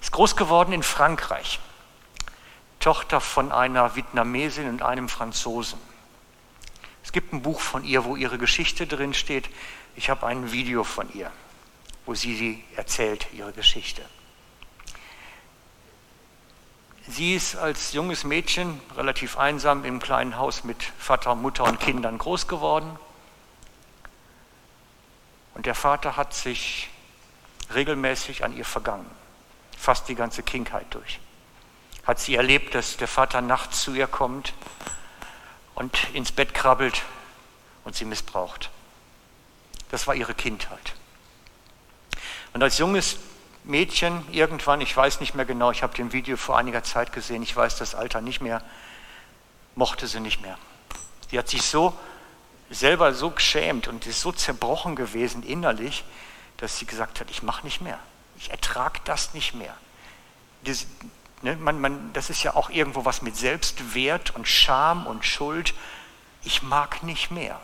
ist 0.00 0.12
groß 0.12 0.36
geworden 0.36 0.72
in 0.72 0.82
Frankreich. 0.82 1.58
Tochter 2.82 3.20
von 3.20 3.52
einer 3.52 3.94
Vietnamesin 3.94 4.68
und 4.68 4.82
einem 4.82 5.08
Franzosen. 5.08 5.78
Es 7.04 7.12
gibt 7.12 7.32
ein 7.32 7.40
Buch 7.40 7.60
von 7.60 7.84
ihr, 7.84 8.04
wo 8.04 8.16
ihre 8.16 8.38
Geschichte 8.38 8.88
drin 8.88 9.14
steht. 9.14 9.48
Ich 9.94 10.10
habe 10.10 10.26
ein 10.26 10.50
Video 10.50 10.82
von 10.82 11.12
ihr, 11.14 11.30
wo 12.06 12.14
sie, 12.14 12.36
sie 12.36 12.64
erzählt, 12.74 13.28
ihre 13.32 13.52
Geschichte. 13.52 14.02
Sie 17.06 17.34
ist 17.34 17.54
als 17.54 17.92
junges 17.92 18.24
Mädchen 18.24 18.80
relativ 18.96 19.38
einsam 19.38 19.84
im 19.84 20.00
kleinen 20.00 20.36
Haus 20.36 20.64
mit 20.64 20.82
Vater, 20.98 21.36
Mutter 21.36 21.64
und 21.64 21.78
Kindern 21.78 22.18
groß 22.18 22.48
geworden. 22.48 22.98
Und 25.54 25.66
der 25.66 25.76
Vater 25.76 26.16
hat 26.16 26.34
sich 26.34 26.90
regelmäßig 27.72 28.42
an 28.42 28.56
ihr 28.56 28.64
vergangen, 28.64 29.08
fast 29.78 30.08
die 30.08 30.16
ganze 30.16 30.42
Kindheit 30.42 30.86
durch. 30.90 31.20
Hat 32.04 32.18
sie 32.18 32.34
erlebt, 32.34 32.74
dass 32.74 32.96
der 32.96 33.08
Vater 33.08 33.40
nachts 33.40 33.82
zu 33.82 33.94
ihr 33.94 34.06
kommt 34.06 34.54
und 35.74 35.96
ins 36.12 36.32
Bett 36.32 36.54
krabbelt 36.54 37.02
und 37.84 37.94
sie 37.94 38.04
missbraucht. 38.04 38.70
Das 39.90 40.06
war 40.06 40.14
ihre 40.14 40.34
Kindheit. 40.34 40.94
Und 42.52 42.62
als 42.62 42.78
junges 42.78 43.18
Mädchen 43.64 44.24
irgendwann, 44.32 44.80
ich 44.80 44.96
weiß 44.96 45.20
nicht 45.20 45.34
mehr 45.34 45.44
genau, 45.44 45.70
ich 45.70 45.82
habe 45.82 45.94
den 45.94 46.12
Video 46.12 46.36
vor 46.36 46.58
einiger 46.58 46.82
Zeit 46.82 47.12
gesehen, 47.12 47.42
ich 47.42 47.54
weiß 47.54 47.76
das 47.78 47.94
Alter 47.94 48.20
nicht 48.20 48.40
mehr, 48.40 48.62
mochte 49.74 50.06
sie 50.06 50.20
nicht 50.20 50.42
mehr. 50.42 50.58
Die 51.30 51.38
hat 51.38 51.48
sich 51.48 51.62
so 51.62 51.94
selber 52.70 53.14
so 53.14 53.30
geschämt 53.30 53.88
und 53.88 54.06
ist 54.06 54.20
so 54.20 54.32
zerbrochen 54.32 54.96
gewesen 54.96 55.42
innerlich, 55.42 56.04
dass 56.56 56.78
sie 56.78 56.86
gesagt 56.86 57.20
hat, 57.20 57.30
ich 57.30 57.42
mache 57.42 57.64
nicht 57.64 57.80
mehr. 57.80 57.98
Ich 58.38 58.50
ertrage 58.50 59.00
das 59.04 59.34
nicht 59.34 59.54
mehr. 59.54 59.74
Das, 61.42 61.56
ne, 61.56 61.56
man, 61.56 61.80
man, 61.80 62.12
das 62.12 62.30
ist 62.30 62.42
ja 62.42 62.54
auch 62.54 62.70
irgendwo 62.70 63.04
was 63.04 63.22
mit 63.22 63.36
Selbstwert 63.36 64.34
und 64.34 64.46
Scham 64.46 65.06
und 65.06 65.24
Schuld. 65.24 65.74
Ich 66.44 66.62
mag 66.62 67.02
nicht 67.02 67.30
mehr. 67.30 67.60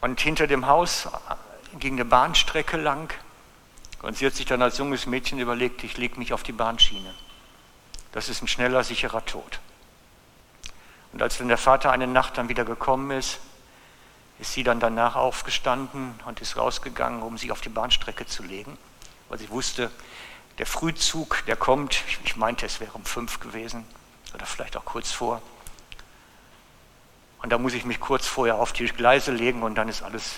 Und 0.00 0.20
hinter 0.20 0.46
dem 0.46 0.66
Haus 0.66 1.08
ging 1.78 1.94
eine 1.94 2.04
Bahnstrecke 2.04 2.76
lang 2.76 3.14
und 4.02 4.16
sie 4.16 4.26
hat 4.26 4.34
sich 4.34 4.46
dann 4.46 4.60
als 4.60 4.78
junges 4.78 5.06
Mädchen 5.06 5.38
überlegt, 5.38 5.84
ich 5.84 5.96
lege 5.96 6.18
mich 6.18 6.32
auf 6.32 6.42
die 6.42 6.52
Bahnschiene. 6.52 7.14
Das 8.10 8.28
ist 8.28 8.42
ein 8.42 8.48
schneller, 8.48 8.82
sicherer 8.82 9.24
Tod. 9.24 9.60
Und 11.12 11.22
als 11.22 11.38
dann 11.38 11.48
der 11.48 11.58
Vater 11.58 11.92
eine 11.92 12.06
Nacht 12.06 12.36
dann 12.36 12.48
wieder 12.48 12.64
gekommen 12.64 13.10
ist, 13.12 13.38
ist 14.40 14.54
sie 14.54 14.64
dann 14.64 14.80
danach 14.80 15.14
aufgestanden 15.14 16.18
und 16.24 16.40
ist 16.40 16.56
rausgegangen, 16.56 17.22
um 17.22 17.38
sich 17.38 17.52
auf 17.52 17.60
die 17.60 17.68
Bahnstrecke 17.68 18.26
zu 18.26 18.42
legen, 18.42 18.76
weil 19.28 19.38
sie 19.38 19.50
wusste, 19.50 19.90
der 20.58 20.66
Frühzug, 20.66 21.44
der 21.46 21.56
kommt, 21.56 22.02
ich 22.24 22.36
meinte, 22.36 22.66
es 22.66 22.80
wäre 22.80 22.92
um 22.92 23.04
fünf 23.04 23.40
gewesen 23.40 23.84
oder 24.34 24.46
vielleicht 24.46 24.76
auch 24.76 24.84
kurz 24.84 25.10
vor. 25.10 25.42
Und 27.42 27.50
da 27.50 27.58
muss 27.58 27.74
ich 27.74 27.84
mich 27.84 28.00
kurz 28.00 28.26
vorher 28.26 28.56
auf 28.56 28.72
die 28.72 28.86
Gleise 28.86 29.32
legen 29.32 29.62
und 29.62 29.74
dann 29.74 29.88
ist 29.88 30.02
alles 30.02 30.36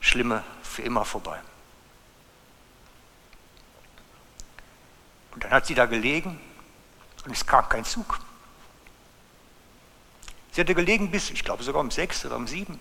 Schlimme 0.00 0.42
für 0.62 0.82
immer 0.82 1.04
vorbei. 1.04 1.40
Und 5.32 5.44
dann 5.44 5.50
hat 5.50 5.66
sie 5.66 5.74
da 5.74 5.86
gelegen 5.86 6.40
und 7.24 7.32
es 7.32 7.46
kam 7.46 7.68
kein 7.68 7.84
Zug. 7.84 8.20
Sie 10.52 10.60
hatte 10.60 10.74
gelegen 10.74 11.10
bis, 11.10 11.30
ich 11.30 11.44
glaube 11.44 11.62
sogar 11.62 11.80
um 11.80 11.90
sechs 11.90 12.24
oder 12.24 12.36
um 12.36 12.46
sieben. 12.46 12.78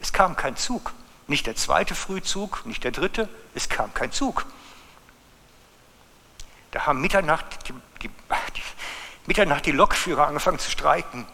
Es 0.00 0.12
kam 0.12 0.36
kein 0.36 0.56
Zug. 0.56 0.92
Nicht 1.26 1.46
der 1.46 1.56
zweite 1.56 1.94
Frühzug, 1.94 2.64
nicht 2.66 2.82
der 2.84 2.92
dritte, 2.92 3.28
es 3.54 3.68
kam 3.68 3.92
kein 3.94 4.12
Zug. 4.12 4.46
Da 6.70 6.86
haben 6.86 7.00
Mitternacht 7.00 7.68
die, 7.68 7.74
die, 8.02 8.08
die, 8.08 8.62
Mitternacht 9.26 9.66
die 9.66 9.72
Lokführer 9.72 10.26
angefangen 10.26 10.58
zu 10.58 10.70
streiken. 10.70 11.26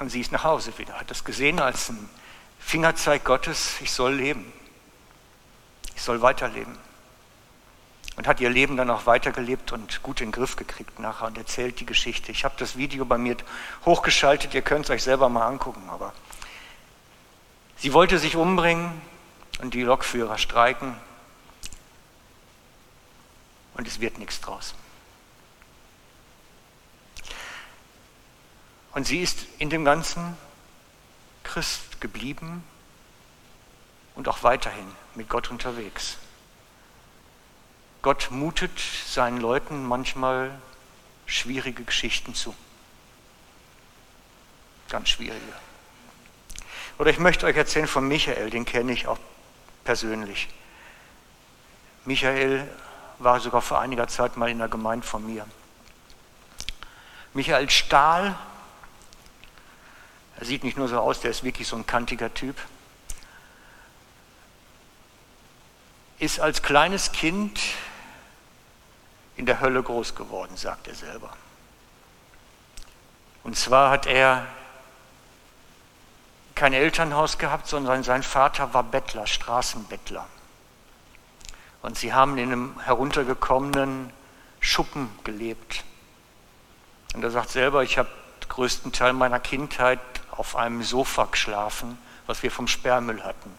Und 0.00 0.10
sie 0.10 0.20
ist 0.20 0.30
nach 0.30 0.44
Hause 0.44 0.76
wieder, 0.78 0.94
hat 0.98 1.10
das 1.10 1.24
gesehen 1.24 1.60
als 1.60 1.88
ein 1.88 2.08
Fingerzeig 2.60 3.24
Gottes, 3.24 3.80
ich 3.80 3.90
soll 3.90 4.14
leben. 4.14 4.52
Ich 5.96 6.02
soll 6.02 6.22
weiterleben 6.22 6.78
und 8.18 8.26
hat 8.26 8.40
ihr 8.40 8.50
Leben 8.50 8.76
dann 8.76 8.90
auch 8.90 9.06
weitergelebt 9.06 9.70
und 9.70 10.02
gut 10.02 10.20
in 10.20 10.26
den 10.26 10.32
Griff 10.32 10.56
gekriegt 10.56 10.98
nachher 10.98 11.28
und 11.28 11.38
erzählt 11.38 11.78
die 11.78 11.86
Geschichte. 11.86 12.32
Ich 12.32 12.44
habe 12.44 12.56
das 12.58 12.76
Video 12.76 13.04
bei 13.04 13.16
mir 13.16 13.36
hochgeschaltet, 13.86 14.54
ihr 14.54 14.62
könnt 14.62 14.86
es 14.86 14.90
euch 14.90 15.04
selber 15.04 15.28
mal 15.28 15.46
angucken, 15.46 15.88
aber 15.88 16.12
sie 17.76 17.92
wollte 17.92 18.18
sich 18.18 18.34
umbringen 18.34 19.00
und 19.62 19.72
die 19.72 19.82
Lokführer 19.82 20.36
streiken 20.36 20.96
und 23.78 23.86
es 23.86 24.00
wird 24.00 24.18
nichts 24.18 24.40
draus. 24.42 24.74
Und 28.92 29.06
sie 29.06 29.20
ist 29.20 29.46
in 29.58 29.70
dem 29.70 29.84
Ganzen 29.84 30.36
Christ 31.44 32.00
geblieben 32.00 32.64
und 34.16 34.28
auch 34.28 34.42
weiterhin 34.42 34.86
mit 35.14 35.28
Gott 35.28 35.50
unterwegs. 35.50 36.18
Gott 38.02 38.30
mutet 38.30 38.78
seinen 39.06 39.38
Leuten 39.38 39.86
manchmal 39.86 40.50
schwierige 41.26 41.84
Geschichten 41.84 42.34
zu. 42.34 42.54
Ganz 44.88 45.10
schwierige. 45.10 45.52
Oder 46.98 47.10
ich 47.10 47.20
möchte 47.20 47.46
euch 47.46 47.56
erzählen 47.56 47.86
von 47.86 48.08
Michael, 48.08 48.50
den 48.50 48.64
kenne 48.64 48.92
ich 48.92 49.06
auch 49.06 49.18
persönlich. 49.84 50.48
Michael 52.04 52.68
war 53.18 53.40
sogar 53.40 53.62
vor 53.62 53.80
einiger 53.80 54.08
Zeit 54.08 54.36
mal 54.36 54.48
in 54.48 54.58
der 54.58 54.68
Gemeinde 54.68 55.06
von 55.06 55.26
mir. 55.26 55.46
Michael 57.34 57.68
Stahl, 57.70 58.36
er 60.38 60.44
sieht 60.44 60.64
nicht 60.64 60.76
nur 60.76 60.88
so 60.88 60.98
aus, 60.98 61.20
der 61.20 61.30
ist 61.30 61.42
wirklich 61.42 61.66
so 61.68 61.76
ein 61.76 61.86
kantiger 61.86 62.32
Typ, 62.32 62.56
ist 66.18 66.40
als 66.40 66.62
kleines 66.62 67.12
Kind 67.12 67.60
in 69.36 69.46
der 69.46 69.60
Hölle 69.60 69.82
groß 69.82 70.14
geworden, 70.14 70.56
sagt 70.56 70.88
er 70.88 70.94
selber. 70.94 71.30
Und 73.44 73.56
zwar 73.56 73.90
hat 73.90 74.06
er 74.06 74.46
kein 76.54 76.72
Elternhaus 76.72 77.38
gehabt, 77.38 77.68
sondern 77.68 78.02
sein 78.02 78.24
Vater 78.24 78.74
war 78.74 78.82
Bettler, 78.82 79.28
Straßenbettler. 79.28 80.26
Und 81.82 81.96
sie 81.96 82.12
haben 82.12 82.38
in 82.38 82.52
einem 82.52 82.80
heruntergekommenen 82.80 84.12
Schuppen 84.60 85.08
gelebt. 85.24 85.84
Und 87.14 87.22
er 87.22 87.30
sagt 87.30 87.50
selber, 87.50 87.82
ich 87.82 87.98
habe 87.98 88.08
den 88.42 88.48
größten 88.48 88.92
Teil 88.92 89.12
meiner 89.12 89.40
Kindheit 89.40 90.00
auf 90.30 90.56
einem 90.56 90.82
Sofa 90.82 91.26
geschlafen, 91.30 91.98
was 92.26 92.42
wir 92.42 92.50
vom 92.50 92.68
Sperrmüll 92.68 93.22
hatten. 93.22 93.50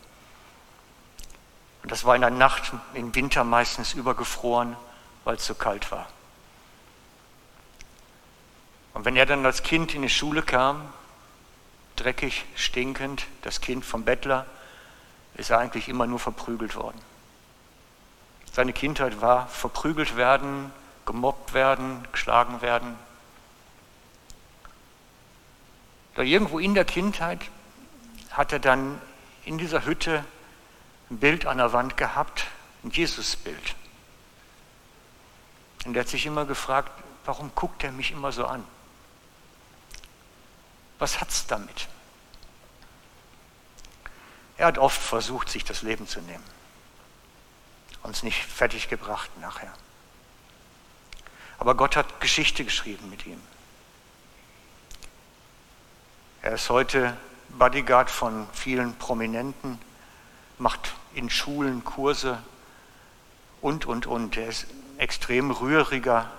Und 1.84 1.92
das 1.92 2.04
war 2.04 2.16
in 2.16 2.22
der 2.22 2.30
Nacht, 2.30 2.74
im 2.94 3.16
Winter 3.16 3.44
meistens 3.44 3.94
übergefroren 3.94 4.76
weil 5.30 5.36
es 5.36 5.46
so 5.46 5.54
kalt 5.54 5.92
war. 5.92 6.08
Und 8.94 9.06
wenn 9.06 9.16
er 9.16 9.26
dann 9.28 9.46
als 9.46 9.64
Kind 9.64 9.94
in 9.94 10.02
die 10.02 10.10
Schule 10.10 10.42
kam, 10.42 10.92
dreckig, 11.96 12.46
stinkend, 12.56 13.28
das 13.44 13.62
Kind 13.62 13.86
vom 13.86 14.04
Bettler, 14.04 14.46
ist 15.36 15.52
er 15.52 15.60
eigentlich 15.60 15.88
immer 15.88 16.08
nur 16.08 16.20
verprügelt 16.20 16.76
worden. 16.76 17.00
Seine 18.60 18.74
Kindheit 18.74 19.22
war 19.22 19.48
verprügelt 19.48 20.18
werden, 20.18 20.74
gemobbt 21.06 21.54
werden, 21.54 22.06
geschlagen 22.12 22.62
werden. 22.62 23.00
Da 26.16 26.24
irgendwo 26.24 26.60
in 26.60 26.74
der 26.74 26.84
Kindheit 26.84 27.40
hat 28.32 28.52
er 28.52 28.60
dann 28.60 29.02
in 29.46 29.58
dieser 29.58 29.86
Hütte 29.86 30.26
ein 31.10 31.20
Bild 31.20 31.46
an 31.46 31.60
der 31.60 31.72
Wand 31.72 31.96
gehabt, 31.96 32.48
ein 32.84 32.90
Jesusbild. 32.90 33.76
Und 35.86 35.96
er 35.96 36.02
hat 36.02 36.10
sich 36.10 36.26
immer 36.26 36.44
gefragt, 36.44 36.92
warum 37.24 37.56
guckt 37.56 37.86
er 37.86 37.94
mich 37.94 38.12
immer 38.12 38.34
so 38.34 38.46
an? 38.46 38.66
Was 40.98 41.22
hat 41.22 41.30
es 41.30 41.48
damit? 41.48 41.88
Er 44.58 44.68
hat 44.68 44.78
oft 44.78 45.02
versucht, 45.02 45.48
sich 45.48 45.64
das 45.64 45.82
Leben 45.82 46.10
zu 46.10 46.20
nehmen. 46.20 46.59
Uns 48.04 48.24
nicht 48.24 48.44
fertig 48.44 48.90
gebracht 48.90 49.30
nachher. 49.40 49.74
Aber 51.58 51.76
Gott 51.76 51.96
hat 51.96 52.22
Geschichte 52.22 52.64
geschrieben 52.64 53.10
mit 53.10 53.26
ihm. 53.26 53.42
Er 56.42 56.54
ist 56.54 56.70
heute 56.70 57.18
Bodyguard 57.50 58.10
von 58.10 58.48
vielen 58.54 58.96
Prominenten, 58.96 59.80
macht 60.58 60.94
in 61.14 61.30
Schulen 61.30 61.84
Kurse 61.84 62.42
und, 63.62 63.86
und, 63.86 64.08
und. 64.08 64.38
Er 64.38 64.48
ist 64.48 64.68
extrem 64.98 65.52
rühriger, 65.52 66.32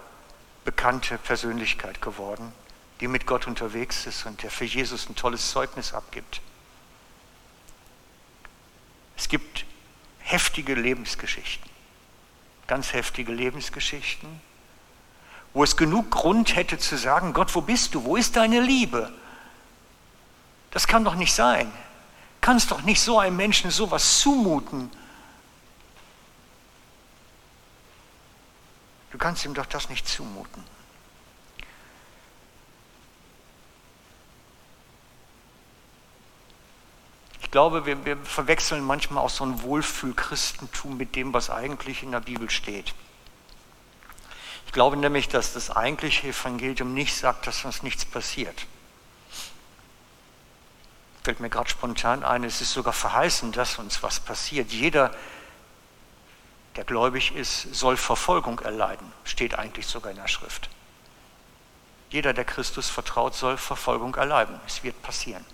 bekannte 0.65 1.19
Persönlichkeit 1.19 2.01
geworden, 2.01 2.53
die 3.01 3.09
mit 3.09 3.27
Gott 3.27 3.47
unterwegs 3.47 4.07
ist 4.07 4.25
und 4.25 4.43
der 4.43 4.51
für 4.51 4.65
Jesus 4.65 5.09
ein 5.09 5.17
tolles 5.17 5.51
Zeugnis 5.51 5.93
abgibt. 5.93 6.41
Es 9.17 9.29
gibt 9.29 9.67
heftige 10.31 10.75
Lebensgeschichten, 10.75 11.69
ganz 12.67 12.93
heftige 12.93 13.33
Lebensgeschichten, 13.33 14.41
wo 15.53 15.65
es 15.65 15.77
genug 15.77 16.11
Grund 16.11 16.55
hätte 16.55 16.79
zu 16.79 16.97
sagen, 16.97 17.33
Gott, 17.33 17.55
wo 17.55 17.61
bist 17.61 17.95
du? 17.95 18.05
Wo 18.05 18.17
ist 18.17 18.37
deine 18.37 18.61
Liebe? 18.61 19.13
Das 20.71 20.87
kann 20.87 21.05
doch 21.05 21.17
nicht 21.17 21.33
sein. 21.33 21.71
Kannst 22.41 22.71
doch 22.71 22.83
nicht 22.83 23.01
so 23.01 23.19
einem 23.19 23.37
Menschen 23.37 23.71
sowas 23.71 24.21
zumuten. 24.21 24.91
Du 29.11 29.19
kannst 29.19 29.45
ihm 29.45 29.55
doch 29.55 29.67
das 29.67 29.89
nicht 29.89 30.09
zumuten. 30.09 30.65
Ich 37.51 37.53
glaube, 37.53 37.85
wir, 37.85 38.05
wir 38.05 38.17
verwechseln 38.19 38.85
manchmal 38.85 39.25
auch 39.25 39.29
so 39.29 39.45
ein 39.45 39.63
Wohlfühlchristentum 39.63 40.97
mit 40.97 41.17
dem, 41.17 41.35
was 41.35 41.51
eigentlich 41.51 42.05
in 42.05 42.13
der 42.13 42.21
Bibel 42.21 42.49
steht. 42.49 42.95
Ich 44.67 44.73
glaube 44.73 44.97
nämlich, 44.97 45.27
dass 45.27 45.53
das 45.53 45.69
eigentliche 45.69 46.29
Evangelium 46.29 46.95
nicht 46.95 47.17
sagt, 47.17 47.49
dass 47.49 47.65
uns 47.65 47.83
nichts 47.83 48.05
passiert. 48.05 48.67
Fällt 51.25 51.41
mir 51.41 51.51
gerade 51.51 51.69
spontan 51.69 52.23
ein, 52.23 52.45
es 52.45 52.61
ist 52.61 52.73
sogar 52.73 52.93
verheißen, 52.93 53.51
dass 53.51 53.81
uns 53.81 54.01
was 54.01 54.21
passiert. 54.21 54.71
Jeder, 54.71 55.11
der 56.77 56.85
gläubig 56.85 57.35
ist, 57.35 57.75
soll 57.75 57.97
Verfolgung 57.97 58.61
erleiden. 58.61 59.13
Steht 59.25 59.59
eigentlich 59.59 59.89
sogar 59.89 60.13
in 60.13 60.19
der 60.19 60.29
Schrift. 60.29 60.71
Jeder, 62.11 62.33
der 62.33 62.45
Christus 62.45 62.89
vertraut, 62.89 63.35
soll 63.35 63.57
Verfolgung 63.57 64.15
erleiden. 64.15 64.61
Es 64.69 64.85
wird 64.85 65.03
passieren. 65.03 65.45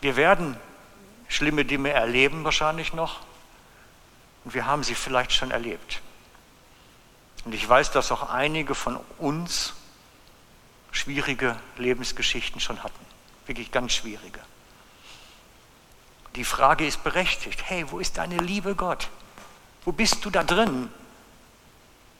Wir 0.00 0.16
werden 0.16 0.56
schlimme 1.28 1.64
Dinge 1.64 1.90
erleben 1.90 2.44
wahrscheinlich 2.44 2.92
noch. 2.92 3.20
Und 4.44 4.54
wir 4.54 4.66
haben 4.66 4.82
sie 4.82 4.94
vielleicht 4.94 5.32
schon 5.32 5.50
erlebt. 5.50 6.00
Und 7.44 7.54
ich 7.54 7.68
weiß, 7.68 7.90
dass 7.90 8.12
auch 8.12 8.30
einige 8.30 8.74
von 8.74 8.98
uns 9.18 9.74
schwierige 10.90 11.56
Lebensgeschichten 11.76 12.60
schon 12.60 12.82
hatten. 12.82 13.04
Wirklich 13.46 13.70
ganz 13.70 13.92
schwierige. 13.92 14.40
Die 16.34 16.44
Frage 16.44 16.86
ist 16.86 17.02
berechtigt. 17.02 17.62
Hey, 17.64 17.90
wo 17.90 17.98
ist 17.98 18.18
deine 18.18 18.36
Liebe 18.36 18.74
Gott? 18.74 19.08
Wo 19.84 19.92
bist 19.92 20.24
du 20.24 20.30
da 20.30 20.44
drin? 20.44 20.90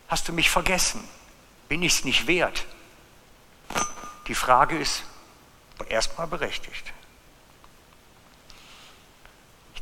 Hast 0.08 0.28
du 0.28 0.32
mich 0.32 0.50
vergessen? 0.50 1.06
Bin 1.68 1.82
ich 1.82 1.92
es 1.92 2.04
nicht 2.04 2.26
wert? 2.26 2.64
Die 4.26 4.34
Frage 4.34 4.78
ist 4.78 5.04
erstmal 5.88 6.26
berechtigt. 6.26 6.92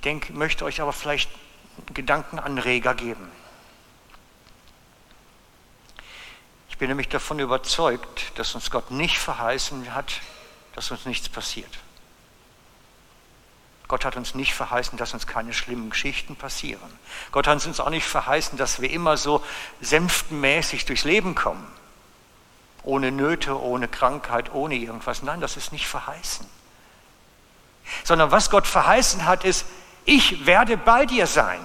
Ich 0.06 0.08
denke, 0.08 0.32
möchte 0.34 0.64
euch 0.64 0.80
aber 0.80 0.92
vielleicht 0.92 1.28
Gedankenanreger 1.92 2.94
geben. 2.94 3.28
Ich 6.68 6.78
bin 6.78 6.86
nämlich 6.86 7.08
davon 7.08 7.40
überzeugt, 7.40 8.38
dass 8.38 8.54
uns 8.54 8.70
Gott 8.70 8.92
nicht 8.92 9.18
verheißen 9.18 9.96
hat, 9.96 10.20
dass 10.76 10.92
uns 10.92 11.06
nichts 11.06 11.28
passiert. 11.28 11.78
Gott 13.88 14.04
hat 14.04 14.16
uns 14.16 14.36
nicht 14.36 14.54
verheißen, 14.54 14.96
dass 14.96 15.12
uns 15.12 15.26
keine 15.26 15.52
schlimmen 15.52 15.90
Geschichten 15.90 16.36
passieren. 16.36 16.98
Gott 17.32 17.48
hat 17.48 17.66
uns 17.66 17.80
auch 17.80 17.90
nicht 17.90 18.06
verheißen, 18.06 18.56
dass 18.56 18.80
wir 18.80 18.92
immer 18.92 19.16
so 19.16 19.44
sänftenmäßig 19.80 20.84
durchs 20.84 21.02
Leben 21.02 21.34
kommen. 21.34 21.66
Ohne 22.84 23.10
Nöte, 23.10 23.60
ohne 23.60 23.88
Krankheit, 23.88 24.54
ohne 24.54 24.76
irgendwas. 24.76 25.24
Nein, 25.24 25.40
das 25.40 25.56
ist 25.56 25.72
nicht 25.72 25.88
verheißen. 25.88 26.46
Sondern 28.04 28.30
was 28.30 28.50
Gott 28.50 28.68
verheißen 28.68 29.26
hat, 29.26 29.42
ist, 29.42 29.64
ich 30.06 30.46
werde 30.46 30.76
bei 30.76 31.04
dir 31.04 31.26
sein. 31.26 31.64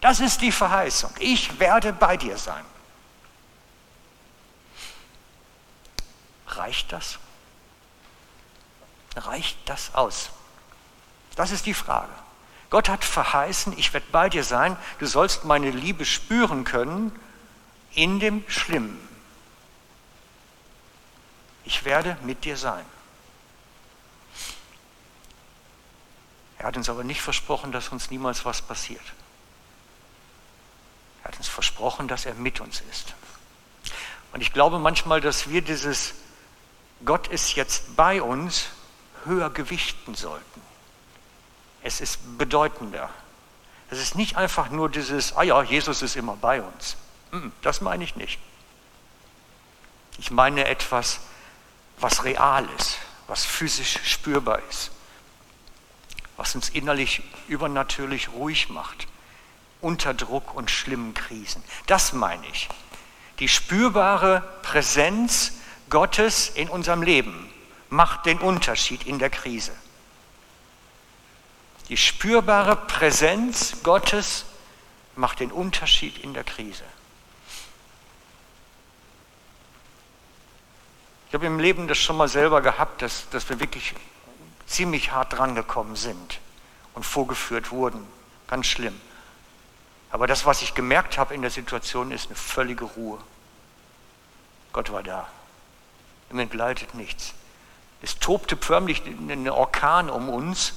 Das 0.00 0.20
ist 0.20 0.40
die 0.42 0.52
Verheißung. 0.52 1.12
Ich 1.18 1.58
werde 1.58 1.92
bei 1.92 2.16
dir 2.16 2.36
sein. 2.36 2.64
Reicht 6.46 6.92
das? 6.92 7.18
Reicht 9.16 9.56
das 9.66 9.94
aus? 9.94 10.30
Das 11.34 11.50
ist 11.50 11.66
die 11.66 11.74
Frage. 11.74 12.12
Gott 12.68 12.88
hat 12.88 13.04
verheißen, 13.04 13.76
ich 13.78 13.92
werde 13.92 14.06
bei 14.12 14.28
dir 14.28 14.44
sein, 14.44 14.76
du 14.98 15.06
sollst 15.06 15.44
meine 15.44 15.70
Liebe 15.70 16.04
spüren 16.04 16.64
können 16.64 17.12
in 17.92 18.20
dem 18.20 18.44
Schlimmen. 18.48 18.98
Ich 21.64 21.84
werde 21.84 22.16
mit 22.22 22.44
dir 22.44 22.56
sein. 22.56 22.84
Er 26.62 26.68
hat 26.68 26.76
uns 26.76 26.88
aber 26.88 27.02
nicht 27.02 27.20
versprochen, 27.20 27.72
dass 27.72 27.88
uns 27.88 28.10
niemals 28.10 28.44
was 28.44 28.62
passiert. 28.62 29.02
Er 31.24 31.28
hat 31.28 31.36
uns 31.36 31.48
versprochen, 31.48 32.06
dass 32.06 32.24
er 32.24 32.34
mit 32.34 32.60
uns 32.60 32.80
ist. 32.88 33.14
Und 34.32 34.42
ich 34.42 34.52
glaube 34.52 34.78
manchmal, 34.78 35.20
dass 35.20 35.48
wir 35.48 35.60
dieses 35.60 36.14
Gott 37.04 37.26
ist 37.26 37.56
jetzt 37.56 37.96
bei 37.96 38.22
uns, 38.22 38.66
höher 39.24 39.50
gewichten 39.50 40.14
sollten. 40.14 40.62
Es 41.82 42.00
ist 42.00 42.38
bedeutender. 42.38 43.10
Es 43.90 43.98
ist 43.98 44.14
nicht 44.14 44.36
einfach 44.36 44.70
nur 44.70 44.88
dieses, 44.88 45.36
ah 45.36 45.42
ja, 45.42 45.60
Jesus 45.64 46.00
ist 46.00 46.14
immer 46.14 46.36
bei 46.36 46.62
uns. 46.62 46.96
Hm, 47.32 47.50
das 47.62 47.80
meine 47.80 48.04
ich 48.04 48.14
nicht. 48.14 48.38
Ich 50.18 50.30
meine 50.30 50.66
etwas, 50.66 51.18
was 51.98 52.22
real 52.22 52.68
ist, 52.78 52.98
was 53.26 53.44
physisch 53.44 53.98
spürbar 54.04 54.60
ist, 54.70 54.91
was 56.42 56.56
uns 56.56 56.70
innerlich 56.70 57.22
übernatürlich 57.46 58.30
ruhig 58.30 58.68
macht, 58.68 59.06
unter 59.80 60.12
Druck 60.12 60.56
und 60.56 60.72
schlimmen 60.72 61.14
Krisen. 61.14 61.62
Das 61.86 62.12
meine 62.14 62.44
ich. 62.48 62.68
Die 63.38 63.46
spürbare 63.46 64.42
Präsenz 64.62 65.52
Gottes 65.88 66.48
in 66.48 66.68
unserem 66.68 67.04
Leben 67.04 67.48
macht 67.90 68.26
den 68.26 68.40
Unterschied 68.40 69.06
in 69.06 69.20
der 69.20 69.30
Krise. 69.30 69.70
Die 71.88 71.96
spürbare 71.96 72.74
Präsenz 72.74 73.76
Gottes 73.84 74.44
macht 75.14 75.38
den 75.38 75.52
Unterschied 75.52 76.18
in 76.18 76.34
der 76.34 76.42
Krise. 76.42 76.84
Ich 81.28 81.34
habe 81.34 81.46
im 81.46 81.60
Leben 81.60 81.86
das 81.86 81.98
schon 81.98 82.16
mal 82.16 82.26
selber 82.26 82.62
gehabt, 82.62 83.00
dass, 83.00 83.30
dass 83.30 83.48
wir 83.48 83.60
wirklich 83.60 83.94
ziemlich 84.66 85.12
hart 85.12 85.32
drangekommen 85.32 85.96
sind 85.96 86.40
und 86.94 87.04
vorgeführt 87.04 87.70
wurden. 87.70 88.06
Ganz 88.46 88.66
schlimm. 88.66 89.00
Aber 90.10 90.26
das, 90.26 90.44
was 90.44 90.62
ich 90.62 90.74
gemerkt 90.74 91.16
habe 91.16 91.34
in 91.34 91.42
der 91.42 91.50
Situation, 91.50 92.10
ist 92.10 92.26
eine 92.26 92.36
völlige 92.36 92.84
Ruhe. 92.84 93.18
Gott 94.72 94.92
war 94.92 95.02
da. 95.02 95.28
Ihm 96.30 96.38
entgleitet 96.38 96.94
nichts. 96.94 97.34
Es 98.02 98.18
tobte 98.18 98.56
förmlich 98.56 99.02
ein 99.06 99.48
Orkan 99.48 100.10
um 100.10 100.28
uns, 100.28 100.74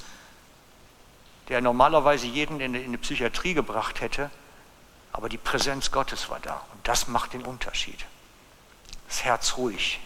der 1.48 1.60
normalerweise 1.60 2.26
jeden 2.26 2.60
in 2.60 2.74
eine 2.74 2.98
Psychiatrie 2.98 3.54
gebracht 3.54 4.00
hätte, 4.00 4.30
aber 5.12 5.28
die 5.28 5.38
Präsenz 5.38 5.90
Gottes 5.90 6.28
war 6.28 6.40
da 6.40 6.62
und 6.72 6.86
das 6.86 7.08
macht 7.08 7.32
den 7.32 7.42
Unterschied. 7.42 8.04
Das 9.08 9.24
Herz 9.24 9.56
ruhig, 9.56 10.00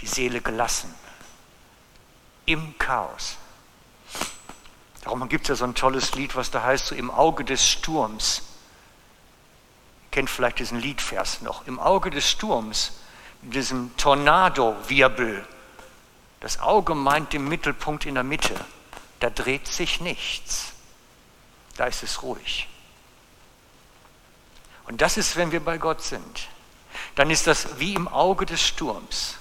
die 0.00 0.06
Seele 0.06 0.40
gelassen, 0.40 0.94
im 2.46 2.76
Chaos. 2.78 3.36
Darum 5.02 5.28
gibt 5.28 5.44
es 5.44 5.48
ja 5.50 5.54
so 5.54 5.64
ein 5.64 5.74
tolles 5.74 6.14
Lied, 6.14 6.34
was 6.34 6.50
da 6.50 6.62
heißt, 6.62 6.86
so 6.86 6.94
im 6.94 7.10
Auge 7.10 7.44
des 7.44 7.66
Sturms. 7.66 8.42
Ihr 10.04 10.10
kennt 10.10 10.30
vielleicht 10.30 10.58
diesen 10.58 10.80
Liedvers 10.80 11.42
noch. 11.42 11.66
Im 11.66 11.78
Auge 11.78 12.10
des 12.10 12.30
Sturms 12.30 12.92
diesem 13.50 13.96
Tornado-Wirbel, 13.96 15.46
Das 16.40 16.60
Auge 16.60 16.94
meint 16.94 17.32
den 17.32 17.48
Mittelpunkt 17.48 18.04
in 18.04 18.14
der 18.14 18.22
Mitte. 18.22 18.54
Da 19.20 19.30
dreht 19.30 19.66
sich 19.66 20.02
nichts. 20.02 20.72
Da 21.78 21.86
ist 21.86 22.02
es 22.02 22.22
ruhig. 22.22 22.68
Und 24.86 25.00
das 25.00 25.16
ist, 25.16 25.36
wenn 25.36 25.52
wir 25.52 25.64
bei 25.64 25.78
Gott 25.78 26.02
sind. 26.02 26.48
Dann 27.14 27.30
ist 27.30 27.46
das 27.46 27.78
wie 27.78 27.94
im 27.94 28.08
Auge 28.08 28.44
des 28.44 28.60
Sturms. 28.60 29.38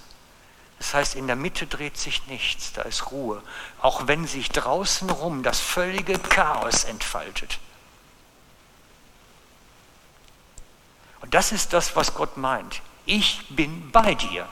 Das 0.84 0.94
heißt, 0.94 1.16
in 1.16 1.28
der 1.28 1.38
Mitte 1.38 1.66
dreht 1.66 1.98
sich 1.98 2.28
nichts, 2.28 2.74
da 2.74 2.82
ist 2.82 3.10
Ruhe, 3.10 3.42
auch 3.82 4.08
wenn 4.08 4.28
sich 4.28 4.50
draußen 4.50 5.10
rum 5.10 5.42
das 5.42 5.62
völlige 5.62 6.20
Chaos 6.20 6.84
entfaltet. 6.84 7.58
Und 11.22 11.34
das 11.34 11.54
ist 11.54 11.72
das, 11.72 11.96
was 11.96 12.14
Gott 12.16 12.36
meint. 12.36 12.82
Ich 13.06 13.48
bin 13.48 13.92
bei 13.92 14.14
dir. 14.14 14.46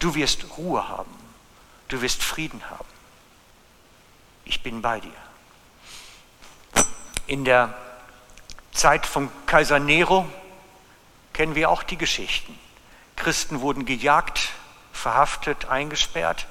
Du 0.00 0.16
wirst 0.16 0.58
Ruhe 0.58 0.88
haben. 0.88 1.14
Du 1.86 2.02
wirst 2.02 2.24
Frieden 2.24 2.68
haben. 2.68 2.88
Ich 4.44 4.60
bin 4.60 4.82
bei 4.82 4.98
dir. 4.98 5.12
In 7.28 7.44
der 7.44 7.78
Zeit 8.72 9.06
von 9.06 9.30
Kaiser 9.46 9.78
Nero 9.78 10.28
kennen 11.32 11.54
wir 11.54 11.70
auch 11.70 11.84
die 11.84 11.96
Geschichten. 11.96 12.58
Christen 13.14 13.60
wurden 13.60 13.84
gejagt, 13.84 14.50
verhaftet, 15.00 15.66
eingesperrt. 15.66 16.46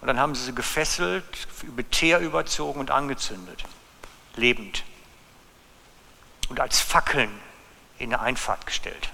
Und 0.00 0.08
dann 0.08 0.18
haben 0.18 0.34
sie 0.34 0.44
sie 0.44 0.54
gefesselt, 0.54 1.24
über 1.62 1.88
Teer 1.88 2.18
überzogen 2.20 2.80
und 2.80 2.90
angezündet, 2.90 3.64
lebend. 4.34 4.84
Und 6.48 6.60
als 6.60 6.80
Fackeln 6.80 7.30
in 7.98 8.12
eine 8.12 8.22
Einfahrt 8.22 8.66
gestellt, 8.66 9.10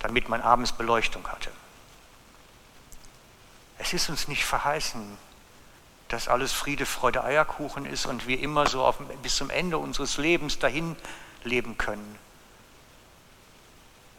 damit 0.00 0.28
man 0.28 0.40
abends 0.40 0.72
Beleuchtung 0.72 1.28
hatte. 1.28 1.50
Es 3.78 3.92
ist 3.92 4.08
uns 4.08 4.26
nicht 4.26 4.44
verheißen, 4.44 5.18
dass 6.08 6.28
alles 6.28 6.52
Friede, 6.52 6.86
Freude, 6.86 7.24
Eierkuchen 7.24 7.84
ist 7.84 8.06
und 8.06 8.26
wir 8.26 8.40
immer 8.40 8.66
so 8.66 8.84
auf, 8.84 8.98
bis 9.22 9.36
zum 9.36 9.50
Ende 9.50 9.78
unseres 9.78 10.16
Lebens 10.18 10.58
dahin 10.58 10.96
leben 11.44 11.78
können. 11.78 12.18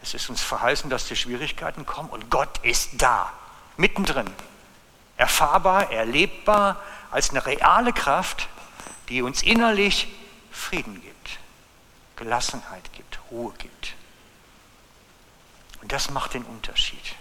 Es 0.01 0.13
ist 0.13 0.29
uns 0.29 0.41
verheißen, 0.41 0.89
dass 0.89 1.07
die 1.07 1.15
Schwierigkeiten 1.15 1.85
kommen 1.85 2.09
und 2.09 2.29
Gott 2.29 2.59
ist 2.63 3.01
da, 3.01 3.31
mittendrin. 3.75 4.29
Erfahrbar, 5.17 5.91
erlebbar, 5.91 6.81
als 7.11 7.31
eine 7.31 7.45
reale 7.45 7.93
Kraft, 7.93 8.47
die 9.09 9.21
uns 9.21 9.41
innerlich 9.41 10.07
Frieden 10.51 11.01
gibt, 11.01 11.39
Gelassenheit 12.15 12.91
gibt, 12.93 13.19
Ruhe 13.31 13.53
gibt. 13.57 13.95
Und 15.81 15.91
das 15.91 16.09
macht 16.09 16.33
den 16.33 16.43
Unterschied. 16.43 17.15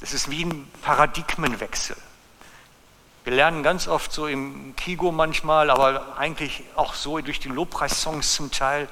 Es 0.00 0.12
ist 0.12 0.30
wie 0.30 0.44
ein 0.44 0.70
Paradigmenwechsel. 0.82 1.96
Wir 3.24 3.34
lernen 3.34 3.62
ganz 3.62 3.88
oft 3.88 4.12
so 4.12 4.28
im 4.28 4.76
Kigo 4.76 5.10
manchmal, 5.10 5.70
aber 5.70 6.16
eigentlich 6.16 6.62
auch 6.76 6.94
so 6.94 7.18
durch 7.18 7.40
die 7.40 7.48
Lobpreissongs 7.48 8.34
zum 8.34 8.52
Teil, 8.52 8.88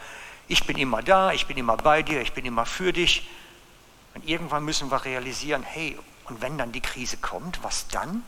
ich 0.48 0.66
bin 0.66 0.76
immer 0.76 1.02
da, 1.02 1.32
ich 1.32 1.46
bin 1.46 1.56
immer 1.56 1.76
bei 1.76 2.02
dir, 2.02 2.20
ich 2.20 2.32
bin 2.32 2.44
immer 2.44 2.66
für 2.66 2.92
dich. 2.92 3.28
Und 4.14 4.28
irgendwann 4.28 4.64
müssen 4.64 4.90
wir 4.90 5.04
realisieren, 5.04 5.62
hey, 5.62 5.98
und 6.24 6.40
wenn 6.40 6.58
dann 6.58 6.72
die 6.72 6.80
Krise 6.80 7.16
kommt, 7.16 7.62
was 7.62 7.88
dann? 7.88 8.22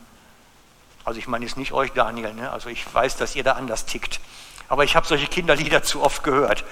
Also 1.03 1.19
ich 1.19 1.27
meine 1.27 1.45
jetzt 1.45 1.57
nicht 1.57 1.71
euch, 1.71 1.93
Daniel, 1.93 2.33
ne? 2.33 2.51
also 2.51 2.69
ich 2.69 2.93
weiß, 2.93 3.15
dass 3.17 3.35
ihr 3.35 3.43
da 3.43 3.53
anders 3.53 3.85
tickt. 3.85 4.19
Aber 4.67 4.83
ich 4.83 4.95
habe 4.95 5.07
solche 5.07 5.27
Kinderlieder 5.27 5.81
zu 5.81 6.03
oft 6.03 6.23
gehört. 6.23 6.65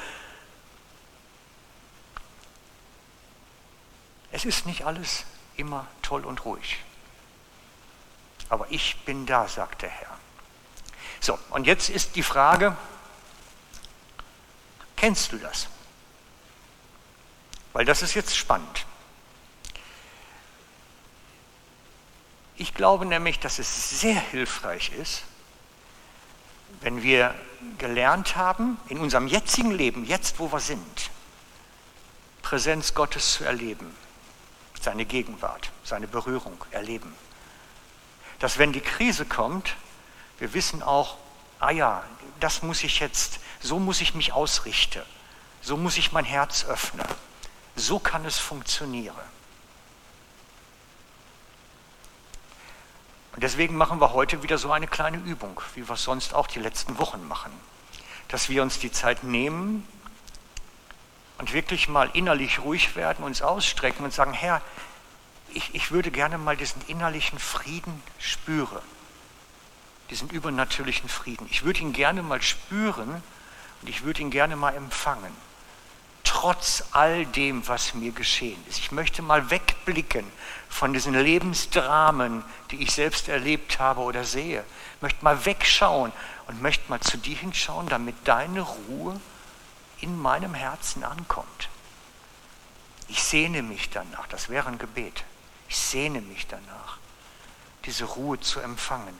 Es 4.31 4.43
ist 4.43 4.65
nicht 4.65 4.85
alles 4.85 5.23
immer 5.55 5.87
toll 6.01 6.25
und 6.25 6.43
ruhig. 6.43 6.77
Aber 8.49 8.67
ich 8.69 8.97
bin 9.05 9.25
da, 9.25 9.47
sagt 9.47 9.81
der 9.81 9.89
Herr. 9.89 10.17
So, 11.21 11.39
und 11.51 11.65
jetzt 11.65 11.89
ist 11.89 12.15
die 12.17 12.23
Frage, 12.23 12.75
Kennst 15.05 15.31
du 15.33 15.37
das? 15.37 15.67
Weil 17.73 17.85
das 17.85 18.01
ist 18.01 18.15
jetzt 18.15 18.35
spannend. 18.35 18.87
Ich 22.55 22.73
glaube 22.73 23.05
nämlich, 23.05 23.37
dass 23.37 23.59
es 23.59 23.99
sehr 23.99 24.19
hilfreich 24.19 24.91
ist, 24.93 25.21
wenn 26.81 27.03
wir 27.03 27.35
gelernt 27.77 28.35
haben, 28.35 28.79
in 28.87 28.97
unserem 28.97 29.27
jetzigen 29.27 29.69
Leben, 29.69 30.05
jetzt 30.05 30.39
wo 30.39 30.51
wir 30.51 30.59
sind, 30.59 31.11
Präsenz 32.41 32.95
Gottes 32.95 33.33
zu 33.33 33.43
erleben, 33.43 33.95
seine 34.81 35.05
Gegenwart, 35.05 35.69
seine 35.83 36.07
Berührung 36.07 36.65
erleben. 36.71 37.13
Dass 38.39 38.57
wenn 38.57 38.73
die 38.73 38.81
Krise 38.81 39.25
kommt, 39.25 39.75
wir 40.39 40.55
wissen 40.55 40.81
auch, 40.81 41.17
ah 41.59 41.69
ja, 41.69 42.03
das 42.39 42.63
muss 42.63 42.83
ich 42.83 42.99
jetzt 42.99 43.39
so 43.65 43.79
muss 43.79 43.99
ich 44.01 44.13
mich 44.13 44.31
ausrichten. 44.31 45.01
So 45.61 45.75
muss 45.75 45.97
ich 45.97 46.11
mein 46.11 46.25
Herz 46.25 46.65
öffnen. 46.65 47.07
So 47.75 47.97
kann 47.97 48.23
es 48.25 48.37
funktionieren. 48.37 49.15
Und 53.33 53.41
deswegen 53.43 53.75
machen 53.75 53.99
wir 53.99 54.13
heute 54.13 54.43
wieder 54.43 54.57
so 54.57 54.71
eine 54.71 54.87
kleine 54.87 55.17
Übung, 55.17 55.59
wie 55.73 55.87
wir 55.87 55.95
es 55.95 56.03
sonst 56.03 56.33
auch 56.33 56.47
die 56.47 56.59
letzten 56.59 56.97
Wochen 56.99 57.27
machen. 57.27 57.51
Dass 58.27 58.49
wir 58.49 58.61
uns 58.61 58.79
die 58.79 58.91
Zeit 58.91 59.23
nehmen 59.23 59.85
und 61.39 61.51
wirklich 61.51 61.89
mal 61.89 62.09
innerlich 62.13 62.59
ruhig 62.59 62.95
werden, 62.95 63.25
uns 63.25 63.41
ausstrecken 63.41 64.05
und 64.05 64.13
sagen, 64.13 64.31
Herr, 64.31 64.61
ich, 65.49 65.73
ich 65.73 65.91
würde 65.91 66.11
gerne 66.11 66.37
mal 66.37 66.55
diesen 66.55 66.81
innerlichen 66.87 67.39
Frieden 67.39 68.01
spüren, 68.19 68.81
diesen 70.11 70.29
übernatürlichen 70.29 71.09
Frieden. 71.09 71.47
Ich 71.49 71.63
würde 71.63 71.81
ihn 71.81 71.93
gerne 71.93 72.21
mal 72.23 72.41
spüren 72.41 73.21
und 73.85 73.89
ich 73.89 74.03
würde 74.03 74.23
ihn 74.23 74.31
gerne 74.31 74.55
mal 74.55 74.73
empfangen. 74.73 75.31
Trotz 76.23 76.85
all 76.91 77.23
dem, 77.27 77.67
was 77.67 77.93
mir 77.93 78.11
geschehen 78.13 78.57
ist. 78.67 78.79
Ich 78.79 78.91
möchte 78.91 79.21
mal 79.21 79.51
wegblicken 79.51 80.25
von 80.69 80.91
diesen 80.91 81.13
Lebensdramen, 81.13 82.43
die 82.71 82.81
ich 82.81 82.93
selbst 82.93 83.29
erlebt 83.29 83.77
habe 83.77 84.01
oder 84.01 84.23
sehe. 84.23 84.63
Ich 84.95 85.01
möchte 85.03 85.23
mal 85.23 85.45
wegschauen 85.45 86.11
und 86.47 86.63
möchte 86.63 86.89
mal 86.89 86.99
zu 86.99 87.19
dir 87.19 87.37
hinschauen, 87.37 87.87
damit 87.87 88.15
deine 88.23 88.61
Ruhe 88.61 89.21
in 90.01 90.19
meinem 90.19 90.55
Herzen 90.55 91.03
ankommt. 91.03 91.69
Ich 93.07 93.21
sehne 93.21 93.61
mich 93.61 93.91
danach, 93.91 94.25
das 94.29 94.49
wäre 94.49 94.67
ein 94.67 94.79
Gebet. 94.79 95.23
Ich 95.69 95.77
sehne 95.77 96.21
mich 96.21 96.47
danach, 96.47 96.97
diese 97.85 98.05
Ruhe 98.05 98.39
zu 98.39 98.61
empfangen. 98.61 99.13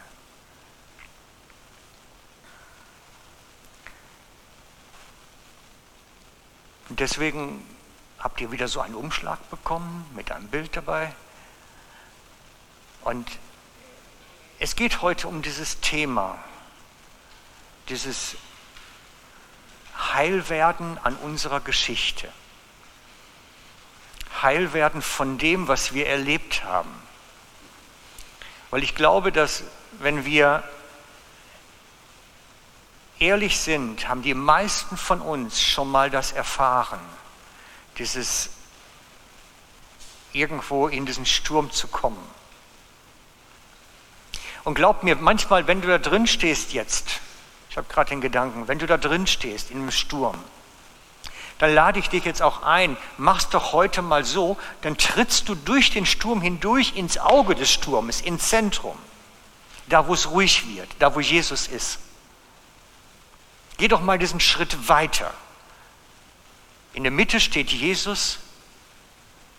Und 6.89 6.99
deswegen 6.99 7.65
habt 8.19 8.41
ihr 8.41 8.51
wieder 8.51 8.67
so 8.67 8.81
einen 8.81 8.95
Umschlag 8.95 9.49
bekommen 9.49 10.09
mit 10.15 10.31
einem 10.31 10.47
Bild 10.47 10.75
dabei. 10.75 11.13
Und 13.01 13.29
es 14.59 14.75
geht 14.75 15.01
heute 15.01 15.27
um 15.27 15.41
dieses 15.41 15.79
Thema, 15.81 16.37
dieses 17.89 18.35
Heilwerden 19.97 20.97
an 21.03 21.15
unserer 21.17 21.59
Geschichte. 21.59 22.31
Heilwerden 24.41 25.01
von 25.01 25.37
dem, 25.37 25.67
was 25.67 25.93
wir 25.93 26.07
erlebt 26.07 26.63
haben. 26.63 26.93
Weil 28.69 28.83
ich 28.83 28.95
glaube, 28.95 29.31
dass 29.31 29.63
wenn 29.99 30.25
wir 30.25 30.63
ehrlich 33.19 33.59
sind, 33.59 34.07
haben 34.07 34.21
die 34.21 34.33
meisten 34.33 34.97
von 34.97 35.21
uns 35.21 35.61
schon 35.61 35.89
mal 35.89 36.09
das 36.09 36.31
erfahren, 36.31 36.99
dieses 37.97 38.49
irgendwo 40.33 40.87
in 40.87 41.05
diesen 41.05 41.25
Sturm 41.25 41.71
zu 41.71 41.87
kommen. 41.87 42.21
Und 44.63 44.75
glaub 44.75 45.03
mir, 45.03 45.15
manchmal, 45.15 45.67
wenn 45.67 45.81
du 45.81 45.87
da 45.87 45.97
drin 45.97 46.27
stehst 46.27 46.73
jetzt, 46.73 47.21
ich 47.69 47.77
habe 47.77 47.87
gerade 47.87 48.09
den 48.09 48.21
Gedanken, 48.21 48.67
wenn 48.67 48.79
du 48.79 48.87
da 48.87 48.97
drin 48.97 49.27
stehst 49.27 49.71
in 49.71 49.77
einem 49.77 49.91
Sturm, 49.91 50.37
dann 51.59 51.73
lade 51.73 51.99
ich 51.99 52.09
dich 52.09 52.25
jetzt 52.25 52.41
auch 52.41 52.63
ein, 52.63 52.97
mach's 53.17 53.49
doch 53.49 53.71
heute 53.71 54.01
mal 54.01 54.25
so, 54.25 54.57
dann 54.81 54.97
trittst 54.97 55.47
du 55.47 55.55
durch 55.55 55.91
den 55.91 56.05
Sturm 56.05 56.41
hindurch 56.41 56.95
ins 56.95 57.17
Auge 57.17 57.55
des 57.55 57.71
Sturmes, 57.71 58.21
ins 58.21 58.49
Zentrum, 58.49 58.97
da 59.87 60.07
wo 60.07 60.13
es 60.13 60.31
ruhig 60.31 60.67
wird, 60.75 60.89
da 60.99 61.15
wo 61.15 61.21
Jesus 61.21 61.67
ist. 61.67 61.99
Geh 63.77 63.87
doch 63.87 64.01
mal 64.01 64.17
diesen 64.17 64.39
Schritt 64.39 64.87
weiter. 64.87 65.33
In 66.93 67.03
der 67.03 67.11
Mitte 67.11 67.39
steht 67.39 67.71
Jesus 67.71 68.39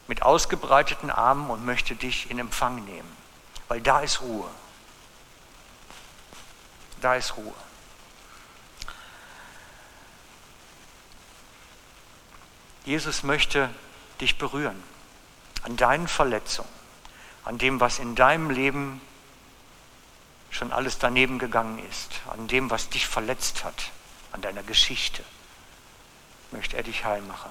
mit 0.06 0.22
ausgebreiteten 0.22 1.10
Armen 1.10 1.50
und 1.50 1.64
möchte 1.64 1.94
dich 1.94 2.30
in 2.30 2.38
Empfang 2.38 2.84
nehmen, 2.84 3.16
weil 3.68 3.80
da 3.80 4.00
ist 4.00 4.20
Ruhe. 4.22 4.48
Da 7.00 7.14
ist 7.16 7.36
Ruhe. 7.36 7.54
Jesus 12.86 13.24
möchte 13.24 13.68
dich 14.20 14.38
berühren 14.38 14.80
an 15.64 15.76
deinen 15.76 16.06
Verletzungen, 16.06 16.70
an 17.44 17.58
dem, 17.58 17.80
was 17.80 17.98
in 17.98 18.14
deinem 18.14 18.48
Leben 18.48 19.00
schon 20.50 20.72
alles 20.72 20.98
daneben 20.98 21.38
gegangen 21.40 21.84
ist, 21.90 22.20
an 22.30 22.46
dem, 22.46 22.70
was 22.70 22.88
dich 22.88 23.06
verletzt 23.08 23.64
hat, 23.64 23.90
an 24.36 24.42
deiner 24.42 24.62
Geschichte, 24.62 25.24
möchte 26.52 26.76
er 26.76 26.82
dich 26.82 27.04
heil 27.04 27.22
machen. 27.22 27.50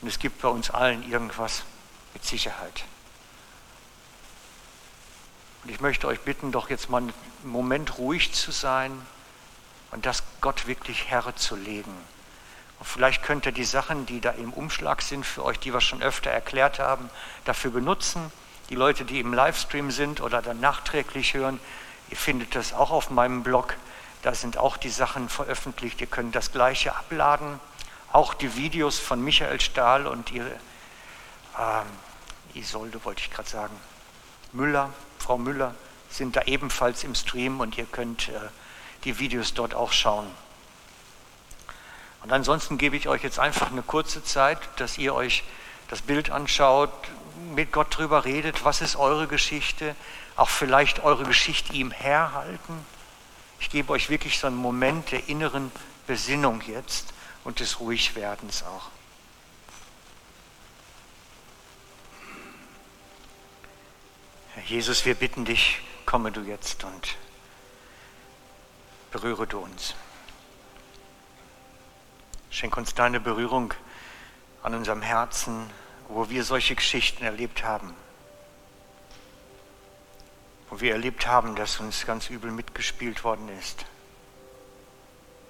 Und 0.00 0.08
es 0.08 0.18
gibt 0.18 0.40
bei 0.40 0.48
uns 0.48 0.70
allen 0.70 1.08
irgendwas 1.10 1.62
mit 2.14 2.24
Sicherheit. 2.24 2.84
Und 5.62 5.70
ich 5.70 5.80
möchte 5.80 6.06
euch 6.06 6.20
bitten, 6.20 6.52
doch 6.52 6.70
jetzt 6.70 6.88
mal 6.88 7.02
einen 7.02 7.12
Moment 7.44 7.98
ruhig 7.98 8.32
zu 8.32 8.50
sein 8.50 9.06
und 9.90 10.06
das 10.06 10.22
Gott 10.40 10.66
wirklich 10.66 11.10
Herr 11.10 11.36
zu 11.36 11.54
legen. 11.54 11.94
Und 12.78 12.86
vielleicht 12.86 13.22
könnt 13.22 13.44
ihr 13.44 13.52
die 13.52 13.64
Sachen, 13.64 14.06
die 14.06 14.22
da 14.22 14.30
im 14.30 14.54
Umschlag 14.54 15.02
sind 15.02 15.26
für 15.26 15.44
euch, 15.44 15.58
die 15.58 15.74
wir 15.74 15.82
schon 15.82 16.02
öfter 16.02 16.30
erklärt 16.30 16.78
haben, 16.78 17.10
dafür 17.44 17.72
benutzen. 17.72 18.32
Die 18.70 18.74
Leute, 18.74 19.04
die 19.04 19.20
im 19.20 19.34
Livestream 19.34 19.90
sind 19.90 20.22
oder 20.22 20.40
dann 20.40 20.60
nachträglich 20.60 21.34
hören, 21.34 21.60
ihr 22.08 22.16
findet 22.16 22.54
das 22.54 22.72
auch 22.72 22.90
auf 22.90 23.10
meinem 23.10 23.42
Blog. 23.42 23.76
Da 24.22 24.34
sind 24.34 24.58
auch 24.58 24.76
die 24.76 24.90
Sachen 24.90 25.28
veröffentlicht. 25.28 26.00
Ihr 26.00 26.06
könnt 26.06 26.34
das 26.34 26.52
gleiche 26.52 26.94
abladen. 26.94 27.58
Auch 28.12 28.34
die 28.34 28.56
Videos 28.56 28.98
von 28.98 29.22
Michael 29.22 29.60
Stahl 29.60 30.06
und 30.06 30.30
ihre 30.32 30.50
ähm, 31.58 31.86
Isolde, 32.54 33.04
wollte 33.04 33.22
ich 33.22 33.30
gerade 33.30 33.48
sagen, 33.48 33.76
Müller, 34.52 34.92
Frau 35.18 35.38
Müller, 35.38 35.74
sind 36.10 36.36
da 36.36 36.42
ebenfalls 36.42 37.04
im 37.04 37.14
Stream 37.14 37.60
und 37.60 37.78
ihr 37.78 37.86
könnt 37.86 38.28
äh, 38.28 38.32
die 39.04 39.18
Videos 39.18 39.54
dort 39.54 39.74
auch 39.74 39.92
schauen. 39.92 40.26
Und 42.22 42.32
ansonsten 42.32 42.78
gebe 42.78 42.96
ich 42.96 43.08
euch 43.08 43.22
jetzt 43.22 43.38
einfach 43.38 43.70
eine 43.70 43.82
kurze 43.82 44.22
Zeit, 44.22 44.58
dass 44.76 44.98
ihr 44.98 45.14
euch 45.14 45.44
das 45.88 46.02
Bild 46.02 46.30
anschaut, 46.30 46.92
mit 47.54 47.72
Gott 47.72 47.96
drüber 47.96 48.24
redet, 48.24 48.64
was 48.64 48.80
ist 48.80 48.96
eure 48.96 49.26
Geschichte, 49.26 49.94
auch 50.36 50.50
vielleicht 50.50 51.02
eure 51.02 51.24
Geschichte 51.24 51.72
ihm 51.72 51.90
herhalten. 51.90 52.84
Ich 53.60 53.70
gebe 53.70 53.92
euch 53.92 54.08
wirklich 54.10 54.38
so 54.38 54.46
einen 54.46 54.56
Moment 54.56 55.12
der 55.12 55.28
inneren 55.28 55.70
Besinnung 56.06 56.62
jetzt 56.62 57.12
und 57.44 57.60
des 57.60 57.78
Ruhigwerdens 57.78 58.64
auch. 58.64 58.90
Herr 64.54 64.64
Jesus, 64.64 65.04
wir 65.04 65.14
bitten 65.14 65.44
dich, 65.44 65.80
komme 66.06 66.32
du 66.32 66.40
jetzt 66.40 66.82
und 66.84 67.16
berühre 69.10 69.46
du 69.46 69.58
uns. 69.58 69.94
Schenk 72.50 72.76
uns 72.76 72.94
deine 72.94 73.20
Berührung 73.20 73.72
an 74.62 74.74
unserem 74.74 75.02
Herzen, 75.02 75.70
wo 76.08 76.28
wir 76.28 76.44
solche 76.44 76.74
Geschichten 76.74 77.24
erlebt 77.24 77.62
haben. 77.62 77.94
Wo 80.70 80.80
wir 80.80 80.92
erlebt 80.92 81.26
haben, 81.26 81.56
dass 81.56 81.80
uns 81.80 82.06
ganz 82.06 82.30
übel 82.30 82.52
mitgespielt 82.52 83.24
worden 83.24 83.48
ist. 83.58 83.84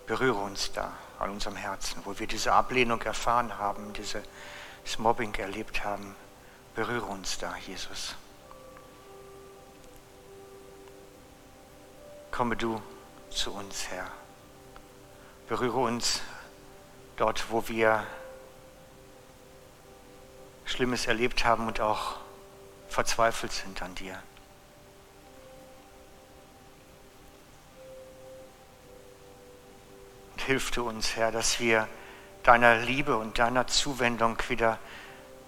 Berühre 0.06 0.40
uns 0.40 0.72
da 0.72 0.92
an 1.18 1.30
unserem 1.30 1.56
Herzen, 1.56 2.00
wo 2.04 2.18
wir 2.18 2.26
diese 2.26 2.52
Ablehnung 2.52 3.02
erfahren 3.02 3.58
haben, 3.58 3.92
dieses 3.92 4.24
Mobbing 4.98 5.34
erlebt 5.34 5.84
haben. 5.84 6.16
Berühre 6.74 7.04
uns 7.06 7.38
da, 7.38 7.54
Jesus. 7.66 8.16
Komme 12.30 12.56
du 12.56 12.80
zu 13.28 13.52
uns, 13.52 13.88
Herr. 13.88 14.06
Berühre 15.48 15.80
uns 15.80 16.22
dort, 17.16 17.50
wo 17.50 17.68
wir 17.68 18.06
Schlimmes 20.64 21.06
erlebt 21.06 21.44
haben 21.44 21.66
und 21.66 21.80
auch 21.80 22.16
verzweifelt 22.88 23.52
sind 23.52 23.82
an 23.82 23.94
dir. 23.94 24.22
Hilf 30.42 30.70
du 30.70 30.88
uns, 30.88 31.16
Herr, 31.16 31.32
dass 31.32 31.60
wir 31.60 31.88
deiner 32.42 32.76
Liebe 32.76 33.16
und 33.16 33.38
deiner 33.38 33.66
Zuwendung 33.66 34.38
wieder 34.48 34.78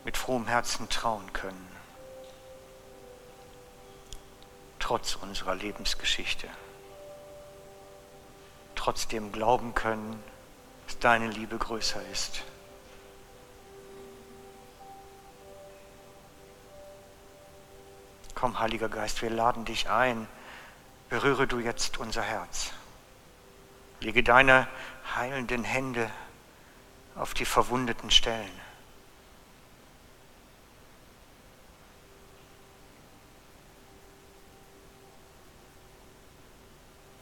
mit 0.05 0.17
frohem 0.17 0.47
Herzen 0.47 0.89
trauen 0.89 1.33
können, 1.33 1.69
trotz 4.79 5.17
unserer 5.17 5.55
Lebensgeschichte 5.55 6.49
trotzdem 8.83 9.31
glauben 9.31 9.77
können, 9.77 10.21
dass 10.87 10.99
deine 10.99 11.29
Liebe 11.29 11.57
größer 11.57 12.01
ist. 12.11 12.43
Komm, 18.35 18.59
Heiliger 18.59 18.89
Geist, 18.89 19.23
wir 19.23 19.31
laden 19.31 19.65
dich 19.65 19.89
ein. 19.89 20.27
Berühre 21.09 21.47
du 21.47 21.61
jetzt 21.61 21.99
unser 21.99 22.23
Herz. 22.23 22.73
Lege 24.03 24.25
deine 24.25 24.67
heilenden 25.15 25.63
Hände 25.63 26.11
auf 27.15 27.35
die 27.35 27.45
verwundeten 27.45 28.11
Stellen. 28.11 28.51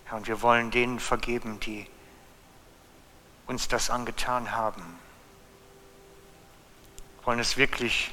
Herr, 0.06 0.16
und 0.16 0.26
wir 0.26 0.40
wollen 0.40 0.70
denen 0.70 1.00
vergeben, 1.00 1.60
die 1.60 1.86
uns 3.46 3.68
das 3.68 3.90
angetan 3.90 4.52
haben. 4.52 4.98
Wir 7.18 7.26
wollen 7.26 7.40
es 7.40 7.58
wirklich 7.58 8.10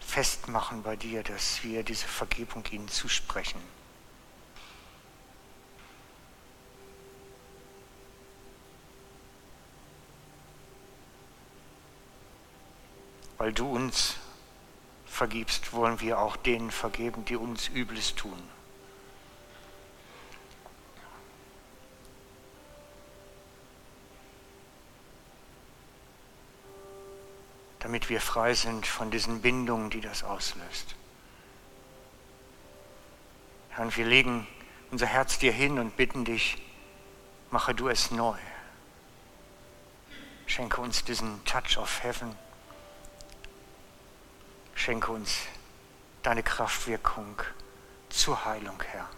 festmachen 0.00 0.82
bei 0.82 0.96
dir, 0.96 1.22
dass 1.22 1.64
wir 1.64 1.82
diese 1.82 2.06
Vergebung 2.06 2.62
ihnen 2.70 2.88
zusprechen. 2.88 3.73
Weil 13.44 13.52
du 13.52 13.70
uns 13.70 14.16
vergibst, 15.04 15.74
wollen 15.74 16.00
wir 16.00 16.18
auch 16.18 16.34
denen 16.34 16.70
vergeben, 16.70 17.26
die 17.26 17.36
uns 17.36 17.68
Übles 17.68 18.14
tun. 18.14 18.42
damit 27.80 28.08
wir 28.08 28.22
frei 28.22 28.54
sind 28.54 28.86
von 28.86 29.10
diesen 29.10 29.42
Bindungen, 29.42 29.90
die 29.90 30.00
das 30.00 30.24
auslöst. 30.24 30.96
Herr, 33.68 33.94
wir 33.94 34.06
legen 34.06 34.46
unser 34.90 35.04
Herz 35.04 35.38
dir 35.38 35.52
hin 35.52 35.78
und 35.78 35.98
bitten 35.98 36.24
dich, 36.24 36.56
mache 37.50 37.74
du 37.74 37.90
es 37.90 38.10
neu. 38.10 38.38
Schenke 40.46 40.80
uns 40.80 41.04
diesen 41.04 41.44
Touch 41.44 41.76
of 41.76 42.02
Heaven. 42.02 42.34
Schenke 44.84 45.12
uns 45.12 45.38
deine 46.22 46.42
Kraftwirkung 46.42 47.40
zur 48.10 48.44
Heilung, 48.44 48.82
Herr. 48.82 49.08